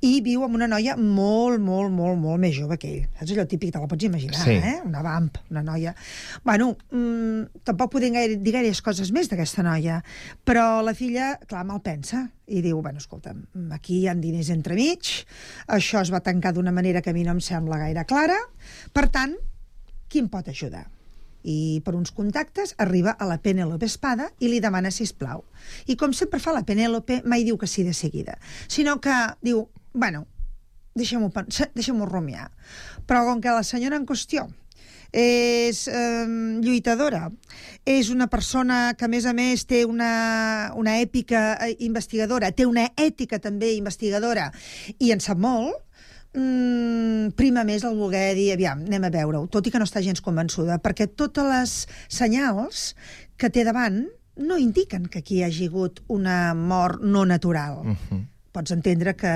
[0.00, 3.04] i viu amb una noia molt, molt, molt més jove que ell.
[3.18, 4.56] Saps allò típic, te la pots imaginar, Sí.
[4.56, 4.78] eh?
[4.84, 5.94] Una vamp, una noia...
[6.44, 10.00] Bueno, mmm, tampoc podem gaire, dir gaires coses més d'aquesta noia,
[10.44, 15.12] però la filla, clar, mal pensa i diu, bueno, escolta'm, aquí hi ha diners entremig,
[15.68, 18.36] això es va tancar d'una manera que a mi no em sembla gaire clara,
[18.92, 19.36] per tant,
[20.08, 20.88] qui em pot ajudar?
[21.42, 25.40] i per uns contactes arriba a la Penélope Espada i li demana si plau.
[25.90, 28.36] I com sempre fa la Penélope, mai diu que sí de seguida,
[28.70, 29.10] sinó que
[29.42, 30.28] diu, bueno,
[30.94, 31.30] deixem-ho
[31.74, 32.50] deixem rumiar.
[33.06, 34.48] Però com que la senyora en qüestió
[35.12, 36.26] és eh,
[36.64, 37.26] lluitadora,
[37.84, 42.64] és una persona que, a més a més, té una, una èpica eh, investigadora, té
[42.66, 44.48] una ètica també investigadora,
[44.98, 45.76] i en sap molt,
[46.32, 50.00] mm, prima més el voler dir, aviam, anem a veure-ho, tot i que no està
[50.00, 51.76] gens convençuda, perquè totes les
[52.08, 52.94] senyals
[53.36, 54.06] que té davant
[54.40, 57.82] no indiquen que aquí hi hagi hagut una mort no natural.
[57.84, 58.24] Uh -huh.
[58.52, 59.32] Pots entendre que,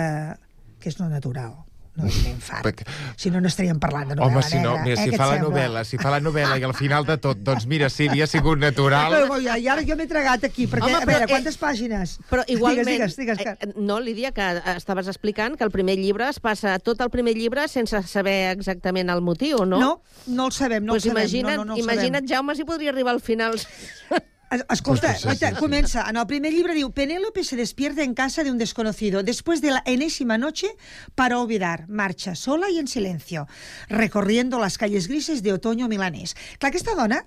[0.86, 1.64] que és no natural
[1.96, 2.82] no és un infart.
[3.16, 4.82] Si no, no estaríem parlant de novel·la Home, si no, negra.
[4.84, 7.16] mira, eh, si què fa la novel·la, si fa la novel·la i al final de
[7.24, 9.16] tot, doncs mira, si havia sigut natural...
[9.16, 11.56] Però, ja, I ara jo m'he tragat aquí, perquè, Home, a però, veure, eh, quantes
[11.60, 12.18] pàgines?
[12.28, 12.90] Però igualment...
[12.90, 13.64] Digues, digues, digues.
[13.64, 17.32] eh, No, Lídia, que estaves explicant que el primer llibre es passa tot el primer
[17.38, 19.80] llibre sense saber exactament el motiu, no?
[19.80, 19.92] No,
[20.28, 21.24] no el sabem, no pues el sabem.
[21.24, 23.56] Imagina't, no, no, no el imagina't, Jaume, si podria arribar al final...
[24.50, 25.54] Es- Escolta, Pues, pues, sí, sí.
[25.56, 26.04] comença.
[26.08, 29.72] En el primer llibre diu Penélope se despierta en casa de un desconocido después de
[29.72, 30.68] la enésima noche
[31.16, 31.88] para olvidar.
[31.88, 33.48] Marcha sola y en silencio,
[33.88, 36.36] recorriendo las calles grises de otoño milanés.
[36.58, 37.26] Clar, aquesta dona,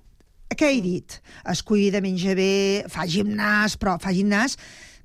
[0.50, 1.12] què he dit?
[1.46, 4.56] Es cuida, menja bé, fa gimnàs, però fa gimnàs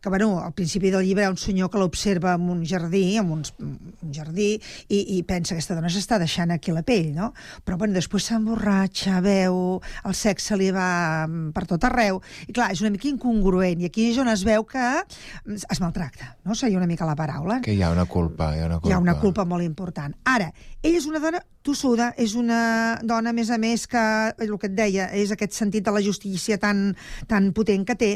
[0.04, 3.16] que, bueno, al principi del llibre hi ha un senyor que l'observa en un jardí,
[3.16, 4.50] en uns, un jardí,
[4.92, 7.30] i, i pensa que aquesta dona s'està deixant aquí la pell, no?
[7.64, 9.56] Però, bueno, després s'emborratxa, veu,
[10.04, 13.88] el sexe li va mm, per tot arreu, i clar, és una mica incongruent, i
[13.88, 16.52] aquí és on es veu que mm, es maltracta, no?
[16.52, 17.62] Seria una mica la paraula.
[17.64, 18.92] Que hi ha una culpa, hi ha una culpa.
[18.92, 20.12] Hi ha una culpa molt important.
[20.28, 20.52] Ara,
[20.84, 24.04] ella és una dona tossuda, és una dona, a més a més, que,
[24.44, 26.90] el que et deia, és aquest sentit de la justícia tan,
[27.30, 28.10] tan potent que té.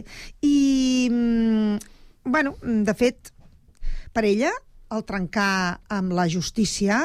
[0.44, 1.77] I, mm,
[2.30, 3.32] bueno, de fet,
[4.12, 4.52] per ella,
[4.94, 7.04] el trencar amb la justícia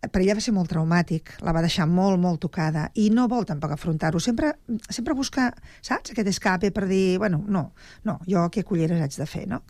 [0.00, 3.44] per ella va ser molt traumàtic, la va deixar molt, molt tocada, i no vol
[3.44, 4.20] tampoc afrontar-ho.
[4.22, 4.54] Sempre,
[4.88, 5.50] sempre busca,
[5.84, 7.66] saps, aquest escape per dir, bueno, no,
[8.08, 9.60] no, jo què culleres haig de fer, no?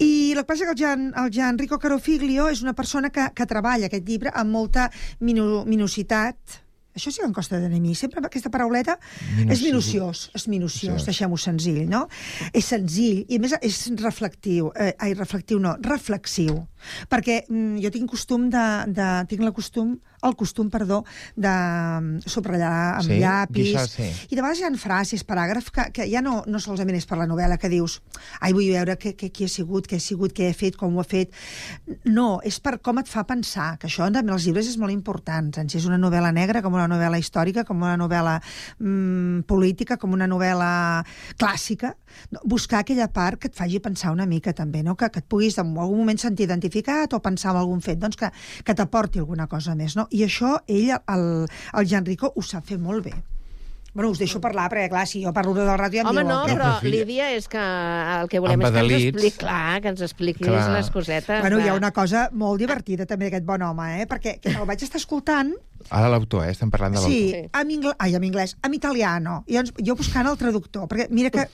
[0.00, 3.48] I el que passa que el Gian, el Gianrico Carofiglio és una persona que, que
[3.50, 4.88] treballa aquest llibre amb molta
[5.20, 6.62] minu, minucitat,
[6.98, 7.94] això sí que em costa de mi.
[7.94, 8.98] Sempre aquesta parauleta
[9.36, 12.08] Minuci- és minuciós, és minuciós, deixem-ho senzill, no?
[12.52, 16.66] És senzill i a més és reflectiu, eh, ai, reflectiu no, reflexiu,
[17.10, 21.04] perquè mm, jo tinc costum de, de tinc la costum, el costum, perdó,
[21.36, 23.18] de mm, subratllar amb Sí?
[23.22, 24.08] llapis, això sí.
[24.30, 27.18] i de vegades hi ha frases, paràgrafs, que, que ja no, no solament és per
[27.20, 28.00] la novel·la, que dius,
[28.40, 30.96] ai, vull veure què, què, qui ha sigut, què ha sigut, què he fet, com
[30.96, 31.34] ho ha fet.
[32.04, 35.52] No, és per com et fa pensar, que això també els llibres és molt important,
[35.54, 38.38] tant si és una novel·la negra, com una novel·la històrica, com una novel·la
[38.78, 41.04] mm, política, com una novel·la
[41.38, 41.94] clàssica.
[42.44, 44.96] Buscar aquella part que et faci pensar una mica també, no?
[44.98, 46.67] que, que et puguis en algun moment sentir identificat
[47.12, 48.30] o pensar en algun fet, doncs que,
[48.64, 49.96] que t'aporti alguna cosa més.
[49.96, 50.08] No?
[50.10, 51.26] I això ell, el,
[51.74, 53.16] el Gianrico, ho sap fer molt bé.
[53.98, 56.28] Bueno, us deixo parlar, perquè, clar, si jo parlo del ja em Home, diu...
[56.30, 59.88] no, "Què?" però, Lídia, és que el que volem és que ens expliqui, clar, que
[59.90, 60.70] ens expliquis Clar.
[60.76, 61.40] les cosetes.
[61.42, 64.06] Bueno, de- hi ha una cosa molt divertida també d'aquest bon home, eh?
[64.06, 65.50] perquè que el vaig estar escoltant
[65.90, 66.52] Ara l'autor, eh?
[66.52, 67.14] Estem parlant de l'autor.
[67.14, 69.44] Sí, en anglès, ai, en anglès, en italiano.
[69.46, 71.46] I llavors, jo buscant el traductor, perquè mira que,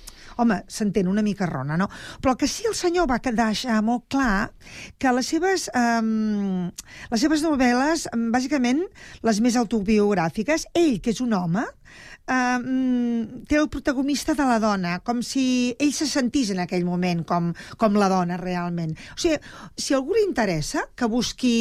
[0.43, 1.89] home, s'entén una mica rona, no?
[2.21, 4.51] Però que sí el senyor va deixar molt clar
[4.99, 6.71] que les seves, um,
[7.11, 8.83] les seves novel·les, bàsicament,
[9.23, 11.65] les més autobiogràfiques, ell, que és un home,
[12.31, 17.25] um, té el protagonista de la dona, com si ell se sentís en aquell moment
[17.29, 18.95] com, com la dona realment.
[19.15, 19.39] O sigui,
[19.77, 21.57] si algú li interessa, que busqui...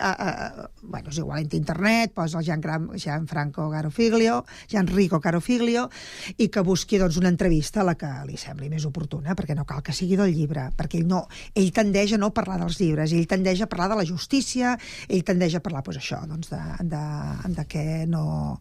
[0.00, 2.62] Uh, uh, bueno, és igual, entra a internet, posa el Gian
[2.96, 5.88] Gianfranco Carofiglio, Gianrico Carofiglio,
[6.38, 9.66] i que busqui doncs, una entrevista a la que li sembli més oportuna, perquè no
[9.68, 13.12] cal que sigui del llibre, perquè ell, no, ell tendeix a no parlar dels llibres,
[13.12, 14.76] ell tendeix a parlar de la justícia,
[15.08, 17.04] ell tendeix a parlar, doncs, això, doncs, de, de,
[17.56, 18.60] de que no...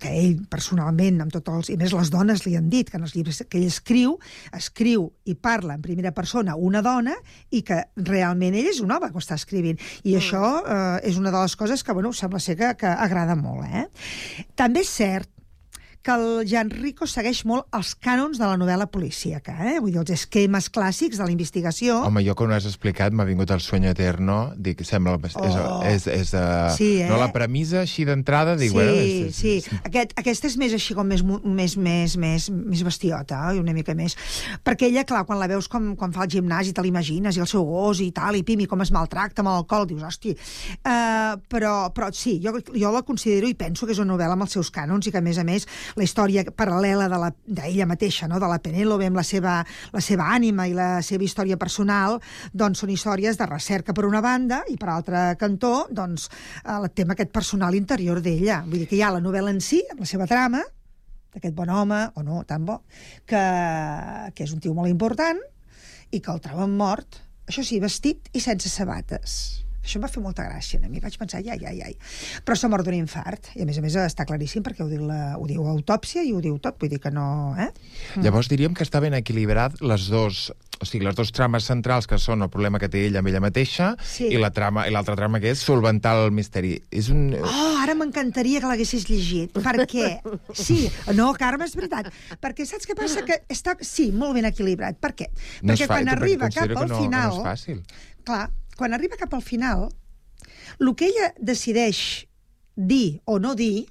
[0.00, 1.72] que ell, personalment, amb tots els...
[1.74, 4.16] I més les dones li han dit que en els llibres que ell escriu,
[4.56, 7.14] escriu i parla en primera persona una dona
[7.50, 9.80] i que realment ell és un home que ho està escrivint.
[10.04, 10.20] I mm.
[10.20, 13.66] això eh, és una de les coses que, bueno, sembla ser que, que agrada molt,
[13.66, 14.46] eh?
[14.58, 15.30] També és cert
[16.04, 19.78] que el Jan Rico segueix molt els cànons de la novel·la policíaca, eh?
[19.80, 21.96] vull dir, els esquemes clàssics de la investigació.
[22.04, 25.16] Home, jo quan ho has explicat m'ha vingut el sueño eterno, dic, sembla...
[25.16, 25.80] Oh.
[25.88, 27.08] És, és, és, uh, sí, eh?
[27.08, 28.92] No, la premissa així d'entrada, dic, sí, bueno...
[29.00, 29.80] És, és, sí, sí.
[29.88, 33.96] Aquest, aquest és més així com més, més, més, més, més bestiota, i una mica
[33.96, 34.18] més.
[34.66, 37.44] Perquè ella, clar, quan la veus com, quan fa el gimnàs i te l'imagines, i
[37.44, 40.36] el seu gos i tal, i pim, i com es maltracta amb l'alcohol, dius, hosti...
[40.84, 44.46] Uh, però, però sí, jo, jo la considero i penso que és una novel·la amb
[44.46, 47.08] els seus cànons i que, a més a més, la història paral·lela
[47.46, 48.40] d'ella mateixa, no?
[48.42, 49.56] de la Penélope amb la seva,
[49.94, 52.20] la seva ànima i la seva història personal,
[52.52, 56.28] doncs són històries de recerca per una banda i per altre cantó, doncs,
[56.64, 58.62] el tema aquest personal interior d'ella.
[58.66, 60.62] Vull dir que hi ha la novel·la en si, amb la seva trama,
[61.34, 62.80] d'aquest bon home, o no, tan bo,
[63.26, 63.42] que,
[64.34, 65.40] que és un tio molt important
[66.14, 67.18] i que el troben mort,
[67.48, 69.63] això sí, vestit i sense sabates.
[69.84, 70.98] Això em va fer molta gràcia a mi.
[71.04, 71.94] Vaig pensar, ai, ai, ai.
[72.44, 73.52] Però s'ha mort d'un infart.
[73.54, 76.32] I a més a més està claríssim perquè ho diu, la, ho diu autòpsia i
[76.32, 76.78] ho diu tot.
[76.80, 77.54] Vull dir que no...
[77.60, 77.68] Eh?
[78.16, 78.24] Mm.
[78.24, 80.48] Llavors diríem que està ben equilibrat les dos
[80.82, 83.40] o sigui, les dues trames centrals que són el problema que té ella amb ella
[83.40, 84.26] mateixa Sí.
[84.34, 86.74] i la trama i l'altra trama que és solventar el misteri.
[86.90, 87.28] És un...
[87.38, 89.54] Oh, ara m'encantaria que l'haguessis llegit.
[89.54, 90.18] perquè,
[90.52, 90.80] sí,
[91.14, 92.10] no, Carme, és veritat.
[92.42, 93.22] Perquè saps què passa?
[93.24, 94.98] Que està, sí, molt ben equilibrat.
[95.00, 95.30] Per què?
[95.62, 97.38] No perquè fa- quan arriba cap al final...
[97.38, 97.80] No és fàcil.
[98.24, 98.48] Clar,
[98.78, 99.88] quan arriba cap al final,
[100.80, 102.26] el que ella decideix
[102.74, 103.86] dir o no dir,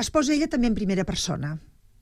[0.00, 1.56] es posa ella també en primera persona.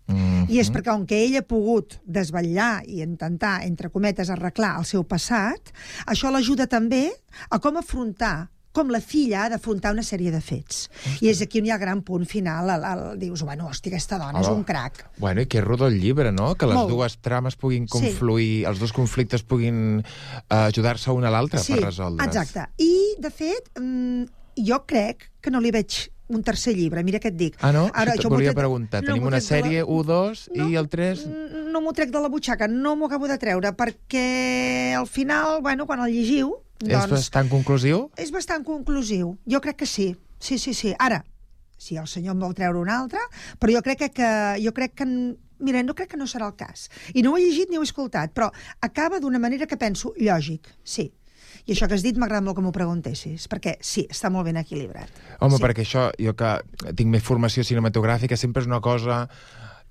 [0.09, 4.78] Mm I és perquè, on que ell ha pogut desvetllar i intentar, entre cometes, arreglar
[4.80, 5.74] el seu passat,
[6.07, 7.11] això l'ajuda també
[7.51, 10.84] a com afrontar com la filla ha d'afrontar una sèrie de fets.
[11.20, 12.70] I és aquí on hi ha el gran punt final.
[12.76, 14.56] El, el, dius, bueno, hòstia, aquesta dona és Hola.
[14.60, 15.02] un crac.
[15.18, 16.52] Bueno, i que rodó el llibre, no?
[16.54, 16.90] Que les Molt.
[16.94, 17.92] dues trames puguin Sí.
[17.98, 22.28] confluir, els dos conflictes puguin uh, ajudar-se una a l'altra per resoldre's.
[22.28, 22.68] exacte.
[22.78, 24.24] I, de fet, mm,
[24.68, 27.54] jo crec que no li veig un tercer llibre, mira què et dic.
[27.64, 27.86] Ah, no?
[27.94, 29.02] Ara, Això jo volia trec- preguntar.
[29.02, 31.26] no Tenim una de la- sèrie 1, 2 i el 3...
[31.72, 35.86] no m'ho trec de la butxaca, no m'ho acabo de treure, perquè al final, bueno,
[35.86, 36.54] quan el llegiu,
[36.84, 37.10] És doncs...
[37.16, 38.06] bastant conclusiu?
[38.20, 39.34] És bastant conclusiu.
[39.50, 40.12] Jo crec que sí.
[40.38, 40.94] Sí, sí, sí.
[40.98, 41.24] Ara,
[41.78, 43.22] si el senyor en vol treure un altre,
[43.58, 44.30] però jo crec que, que
[44.62, 45.06] jo crec que
[45.58, 46.88] mira, no crec que no serà el cas.
[47.14, 48.50] I no ho he llegit ni ho he escoltat, però
[48.84, 51.10] acaba d'una manera que penso lògic, sí.
[51.68, 54.56] I això que has dit m'agrada molt que m'ho preguntessis, perquè sí, està molt ben
[54.56, 55.10] equilibrat.
[55.40, 55.62] Home, sí.
[55.64, 56.52] perquè això, jo que
[56.96, 59.26] tinc més formació cinematogràfica, sempre és una cosa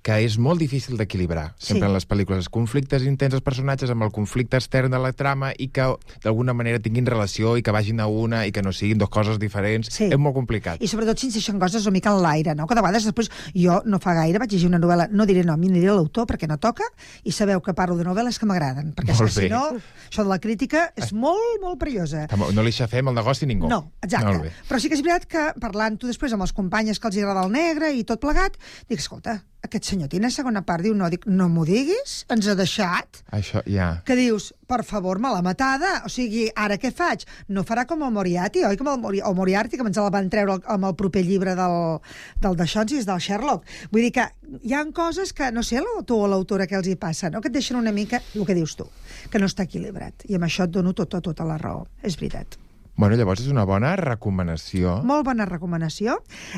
[0.02, 1.86] que és molt difícil d'equilibrar, sempre Sí.
[1.88, 2.36] en les pel·lícules.
[2.38, 5.84] Els conflictes intents dels personatges amb el conflicte extern de la trama i que
[6.22, 9.38] d'alguna manera tinguin relació i que vagin a una i que no siguin dues coses
[9.38, 9.88] diferents.
[9.92, 10.04] Sí.
[10.04, 10.80] És molt complicat.
[10.82, 12.66] I sobretot si deixen coses una mica en l'aire, no?
[12.66, 15.60] Que de vegades després, jo no fa gaire vaig llegir una novel·la, no diré nom,
[15.60, 16.84] ni diré l'autor perquè no toca,
[17.24, 19.48] i sabeu que parlo de novel·les que m'agraden, perquè Molt si bé.
[19.50, 19.76] no,
[20.10, 22.26] això de la crítica és molt, molt perillosa.
[22.54, 23.68] No li xafem el negoci a ningú.
[23.68, 24.52] No, exacte.
[24.68, 27.44] Però sí que és veritat que parlant tu després amb els companyes que els agrada
[27.44, 28.56] el negre i tot plegat,
[28.88, 32.54] dic, escolta, aquest senyor tiene segona part, diu, no, dic, no m'ho diguis, ens ha
[32.58, 33.88] deixat, Això, ja.
[34.06, 37.24] que dius, per favor, me l'ha matada, o sigui, ara què faig?
[37.48, 38.78] No farà com el Moriarty, oi?
[38.78, 41.98] Com el Mori o Moriarty, que ens la van treure amb el proper llibre del,
[42.44, 43.66] del Deixonsis, del Sherlock.
[43.90, 44.28] Vull dir que
[44.62, 47.42] hi han coses que, no sé, l'autor o l'autora que els hi passa, no?
[47.42, 48.86] que et deixen una mica, el que dius tu,
[49.32, 50.28] que no està equilibrat.
[50.30, 51.86] I amb això et dono tota, tota la raó.
[52.02, 52.60] És veritat.
[52.98, 54.96] Bueno, llavors és una bona recomanació.
[55.06, 56.16] Molt bona recomanació,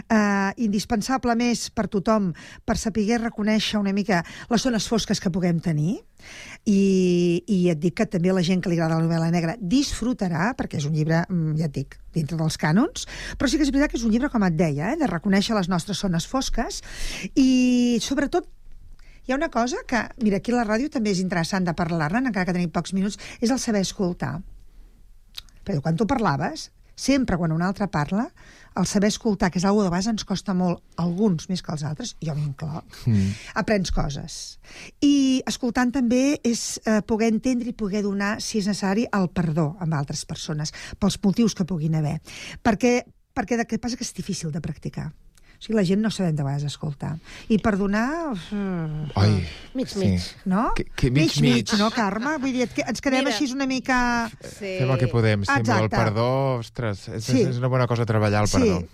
[0.09, 2.31] eh, indispensable més per tothom
[2.65, 5.99] per saber reconèixer una mica les zones fosques que puguem tenir
[6.65, 10.55] i, i et dic que també la gent que li agrada la novel·la negra disfrutarà,
[10.57, 13.05] perquè és un llibre, mm, ja et dic, dintre dels cànons,
[13.37, 15.55] però sí que és veritat que és un llibre, com et deia, eh, de reconèixer
[15.55, 16.81] les nostres zones fosques
[17.35, 18.49] i sobretot
[19.27, 22.25] hi ha una cosa que, mira, aquí a la ràdio també és interessant de parlar-ne,
[22.25, 24.39] encara que tenim pocs minuts, és el saber escoltar.
[25.65, 28.27] Però quan tu parlaves, sempre quan un altre parla,
[28.77, 31.83] el saber escoltar, que és una de vegades ens costa molt, alguns més que els
[31.83, 33.31] altres, jo m'incloc, Mm.
[33.55, 34.61] aprens coses.
[35.01, 39.77] I escoltant també és eh, poder entendre i poder donar, si és necessari, el perdó
[39.81, 42.21] amb altres persones, pels motius que puguin haver.
[42.63, 43.05] Perquè,
[43.35, 45.13] perquè el que passa que és difícil de practicar.
[45.61, 47.19] O sigui, la gent no sabem de vegades escoltar.
[47.53, 48.33] I perdonar...
[48.51, 49.47] mm, Ai,
[49.77, 49.99] Mig, sí.
[50.01, 50.23] mig.
[50.49, 50.71] No?
[50.75, 51.75] Que, que mig, mig, mig.
[51.79, 52.39] no, Carme?
[52.41, 53.35] Vull dir, que ens quedem Mira.
[53.37, 54.31] així una mica...
[54.41, 54.79] Sí.
[54.81, 55.97] Fem el que podem, sí, però el Exacte.
[55.99, 56.29] perdó,
[56.63, 57.43] ostres, és, Sí.
[57.45, 58.81] és una bona cosa treballar el perdó.
[58.81, 58.89] Sí.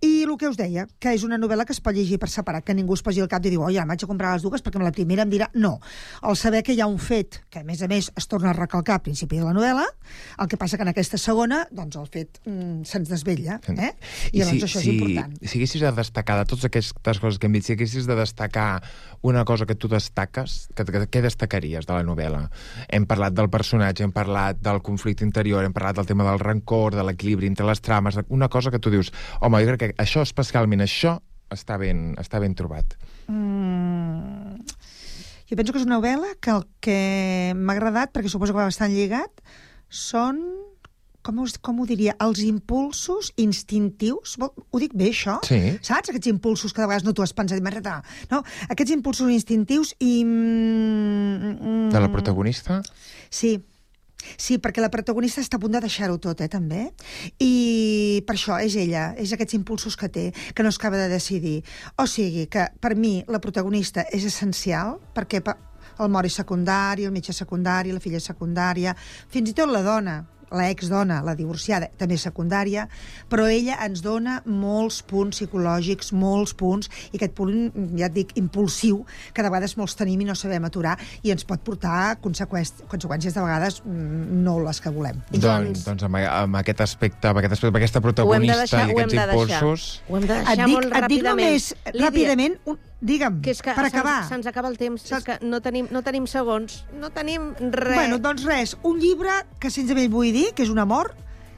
[0.00, 2.64] I el que us deia, que és una novel·la que es pot llegir per separat,
[2.64, 4.62] que ningú es posi al cap i diu, oi, ara m'haig de comprar les dues
[4.64, 5.50] perquè amb la primera em dirà...
[5.52, 5.74] No.
[6.24, 8.56] El saber que hi ha un fet, que a més a més es torna a
[8.56, 9.84] recalcar al principi de la novel·la,
[10.40, 13.90] el que passa que en aquesta segona, doncs el fet mm, se'ns desvetlla, eh?
[14.32, 15.36] I, llavors això és important.
[15.44, 18.80] Si haguessis de destacar, de totes aquestes coses que hem dit, si haguessis de destacar
[19.20, 22.46] una cosa que tu destaques, que, que, què destacaries de la novel·la?
[22.88, 26.96] Hem parlat del personatge, hem parlat del conflicte interior, hem parlat del tema del rancor,
[26.96, 30.22] de l'equilibri entre les trames, una cosa que tu dius, home, jo crec que això,
[30.22, 31.16] especialment això,
[31.52, 32.94] està ben, està ben trobat.
[33.26, 34.62] Mm,
[35.50, 36.98] jo penso que és una novel·la que el que
[37.58, 39.42] m'ha agradat, perquè suposo que va bastant lligat,
[39.92, 40.40] són
[41.22, 45.38] com, us, com ho diria, els impulsos instintius, ho dic bé això?
[45.46, 45.60] Sí.
[45.78, 46.10] Saps?
[46.10, 48.00] Aquests impulsos que de vegades no t'ho has pensat, merda,
[48.32, 48.42] no?
[48.72, 50.24] Aquests impulsos instintius i...
[50.26, 52.80] Mm, De la mm, protagonista?
[53.30, 53.54] Sí,
[54.36, 56.90] Sí, perquè la protagonista està a punt de deixar-ho tot, eh, també.
[57.38, 61.08] I per això és ella, és aquests impulsos que té, que no es acaba de
[61.08, 61.62] decidir.
[61.96, 65.42] O sigui, que per mi la protagonista és essencial, perquè
[65.98, 68.94] el mori secundari, el metge secundari, la filla secundària,
[69.30, 72.86] fins i tot la dona, la exdona, la divorciada, també secundària,
[73.32, 78.34] però ella ens dona molts punts psicològics, molts punts, i aquest punt, ja et dic,
[78.40, 82.84] impulsiu, que de vegades molts tenim i no sabem aturar, i ens pot portar conseqüències,
[82.92, 85.22] conseqüències de vegades mm, no les que volem.
[85.32, 88.58] Doncs, doncs amb, amb aquest aspecte, amb, aquest aspecte, amb aquesta Ho hem de protagonista
[88.62, 89.60] deixar, i ho hem aquests de deixar.
[89.62, 90.02] impulsos...
[90.08, 91.46] Ho hem de Et deixar dic, molt et dic ràpidament.
[91.46, 94.22] només, Lídia, ràpidament, un, digue'm, que és que per acabar.
[94.30, 97.96] Se'ns acaba el temps, és que no tenim, no tenim segons, no tenim res.
[97.98, 101.12] Bueno, doncs res, un llibre que sense ell vull dir, que és un amor,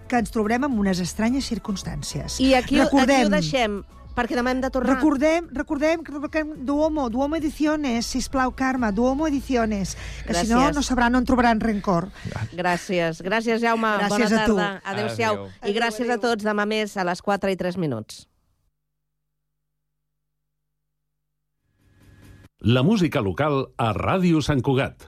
[0.09, 2.41] que ens trobarem en unes estranyes circumstàncies.
[2.41, 3.77] I aquí, recordem, aquí ho deixem,
[4.15, 4.97] perquè demà hem de tornar.
[4.97, 10.75] Recordem, recordem que recordem Duomo, Duomo Ediciones, sisplau, Carme, Duomo Ediciones, que si no, Gràcies.
[10.75, 12.11] no sabran, no en trobaran rencor.
[12.53, 13.23] Gràcies.
[13.25, 13.97] Gràcies, Jaume.
[13.99, 14.57] Gràcies Bona a tu.
[14.57, 14.83] tarda.
[14.85, 15.35] Adéu-siau.
[15.35, 15.71] Adéu.
[15.71, 16.45] I gràcies a tots.
[16.45, 18.29] Demà més a les 4 i 3 minuts.
[22.67, 25.03] La música local a Ràdio Sant Cugat.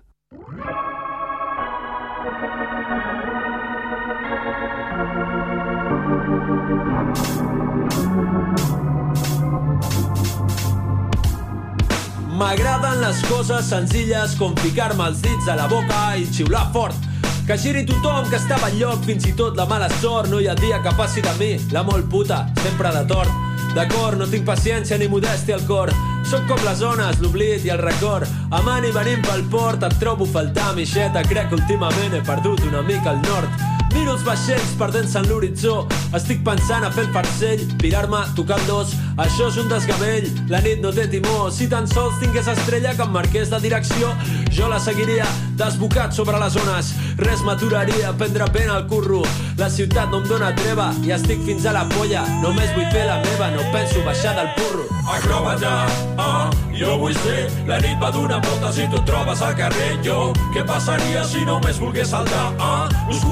[12.37, 17.16] M'agraden les coses senzilles com ficar-me els dits a la boca i xiular fort.
[17.47, 20.26] Que giri tothom que estava al lloc, fins i tot la mala sort.
[20.32, 23.30] No hi ha dia que passi de mi, la molt puta, sempre de tort.
[23.76, 25.92] D'acord, no tinc paciència ni modèstia al cor.
[26.26, 28.26] Sóc com les ones, l'oblit i el record.
[28.51, 31.22] Amant i venint pel port, et trobo faltar, mixeta.
[31.22, 33.76] Crec que últimament he perdut una mica el nord.
[33.97, 35.76] Miro els vaixells perdent-se en l'horitzó.
[36.16, 38.92] Estic pensant a fer el farcell, pirar-me, tocar el dos.
[39.24, 41.49] Això és un desgavell, la nit no té timó.
[41.51, 44.12] Si tan sols tingués estrella que em marqués de direcció,
[44.53, 45.26] jo la seguiria
[45.57, 46.92] desbocat sobre les ones.
[47.22, 49.22] Res m'aturaria, prendre ben el curro.
[49.57, 52.26] La ciutat no em dóna treva i estic fins a la polla.
[52.44, 54.84] Només vull fer la meva, no penso baixar del burro.
[55.07, 55.72] Acròbata,
[56.18, 59.92] ah, jo vull ser La nit va donant voltes i tu et trobes al carrer
[60.03, 63.22] Jo, què passaria si només volgués saltar, ah Uns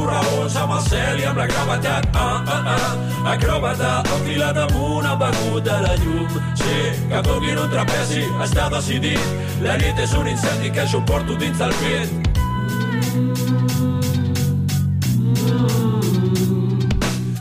[0.54, 5.64] corraons amb el cel i amb la gravetat, ah, ah, ah Acròbata, enfilat amb begut
[5.64, 6.76] de la llum Sí,
[7.08, 9.20] que em un trapezi, està decidit
[9.62, 12.08] La nit és un incendi que jo porto dins del pit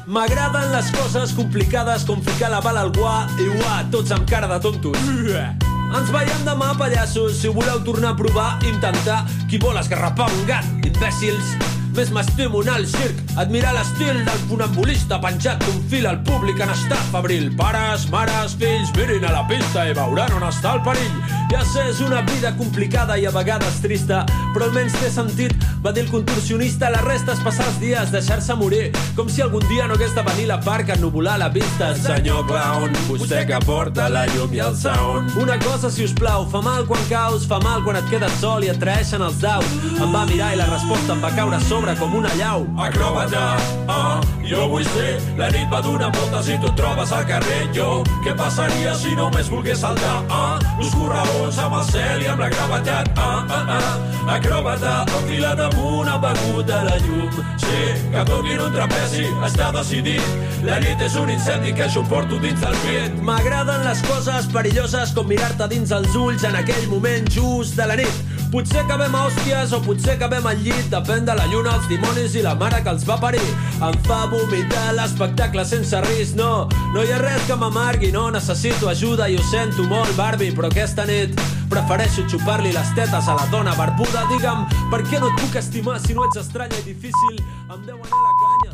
[0.07, 4.45] M'agraden les coses complicades com ficar la bala al guà i uà, tots amb cara
[4.47, 4.97] de tontos.
[5.09, 9.23] Ens veiem demà, pallassos, si voleu tornar a provar, intentar.
[9.49, 11.57] Qui vol esgarrapar un gat, imbècils?
[11.93, 16.69] Més m'estimo anar al circ, admirar l'estil del funambulista penjat d'un fil al públic en
[16.73, 17.49] estat febril.
[17.57, 21.15] Pares, mares, fills, mirin a la pista i veuran on està el perill.
[21.53, 24.23] Ja sé, és una vida complicada i a vegades trista,
[24.53, 25.53] però almenys té sentit,
[25.85, 26.89] va dir el contorsionista.
[26.93, 30.25] La resta és passar els dies, deixar-se morir, com si algun dia no hagués de
[30.29, 31.93] venir la part que ennubular la vista.
[31.97, 36.45] Senyor clown, vostè que porta la llum i el sound Una cosa, si us plau,
[36.49, 39.77] fa mal quan caus, fa mal quan et quedes sol i et traeixen els daus.
[39.93, 42.65] Em va mirar i la resposta em va caure a sobre com una llau.
[42.81, 43.57] Acròbata acròbata.
[43.87, 47.67] Ah, jo vull ser la nit va donar voltes i tu et trobes al carrer.
[47.73, 50.23] Jo, què passaria si només volgués saltar?
[50.29, 53.11] Ah, uns correbons amb el cel i amb la gravetat.
[53.17, 57.29] Ah, ah, ah, acròbata, enfilat amunt, ha begut de la llum.
[57.57, 57.79] Sí,
[58.11, 60.23] que toquin un trapezi, està decidit.
[60.63, 63.17] La nit és un incendi que jo porto dins del pit.
[63.23, 67.99] M'agraden les coses perilloses com mirar-te dins els ulls en aquell moment just de la
[67.99, 68.32] nit.
[68.53, 72.35] Potser acabem a hòsties o potser acabem al llit, depèn de la lluna, els dimonis
[72.37, 73.47] i la mare que els va parir.
[73.81, 78.91] Em fa vomitar l'espectacle sense risc, no, no hi ha res que m'amargui, no necessito
[78.91, 81.33] ajuda i ho sento molt, Barbie, però aquesta nit
[81.73, 84.27] prefereixo xupar-li les tetes a la dona barbuda.
[84.29, 87.41] Digue'm, per què no et puc estimar si no ets estranya i difícil?
[87.73, 88.73] Em deu anar la canya.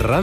[0.00, 0.18] Ràdio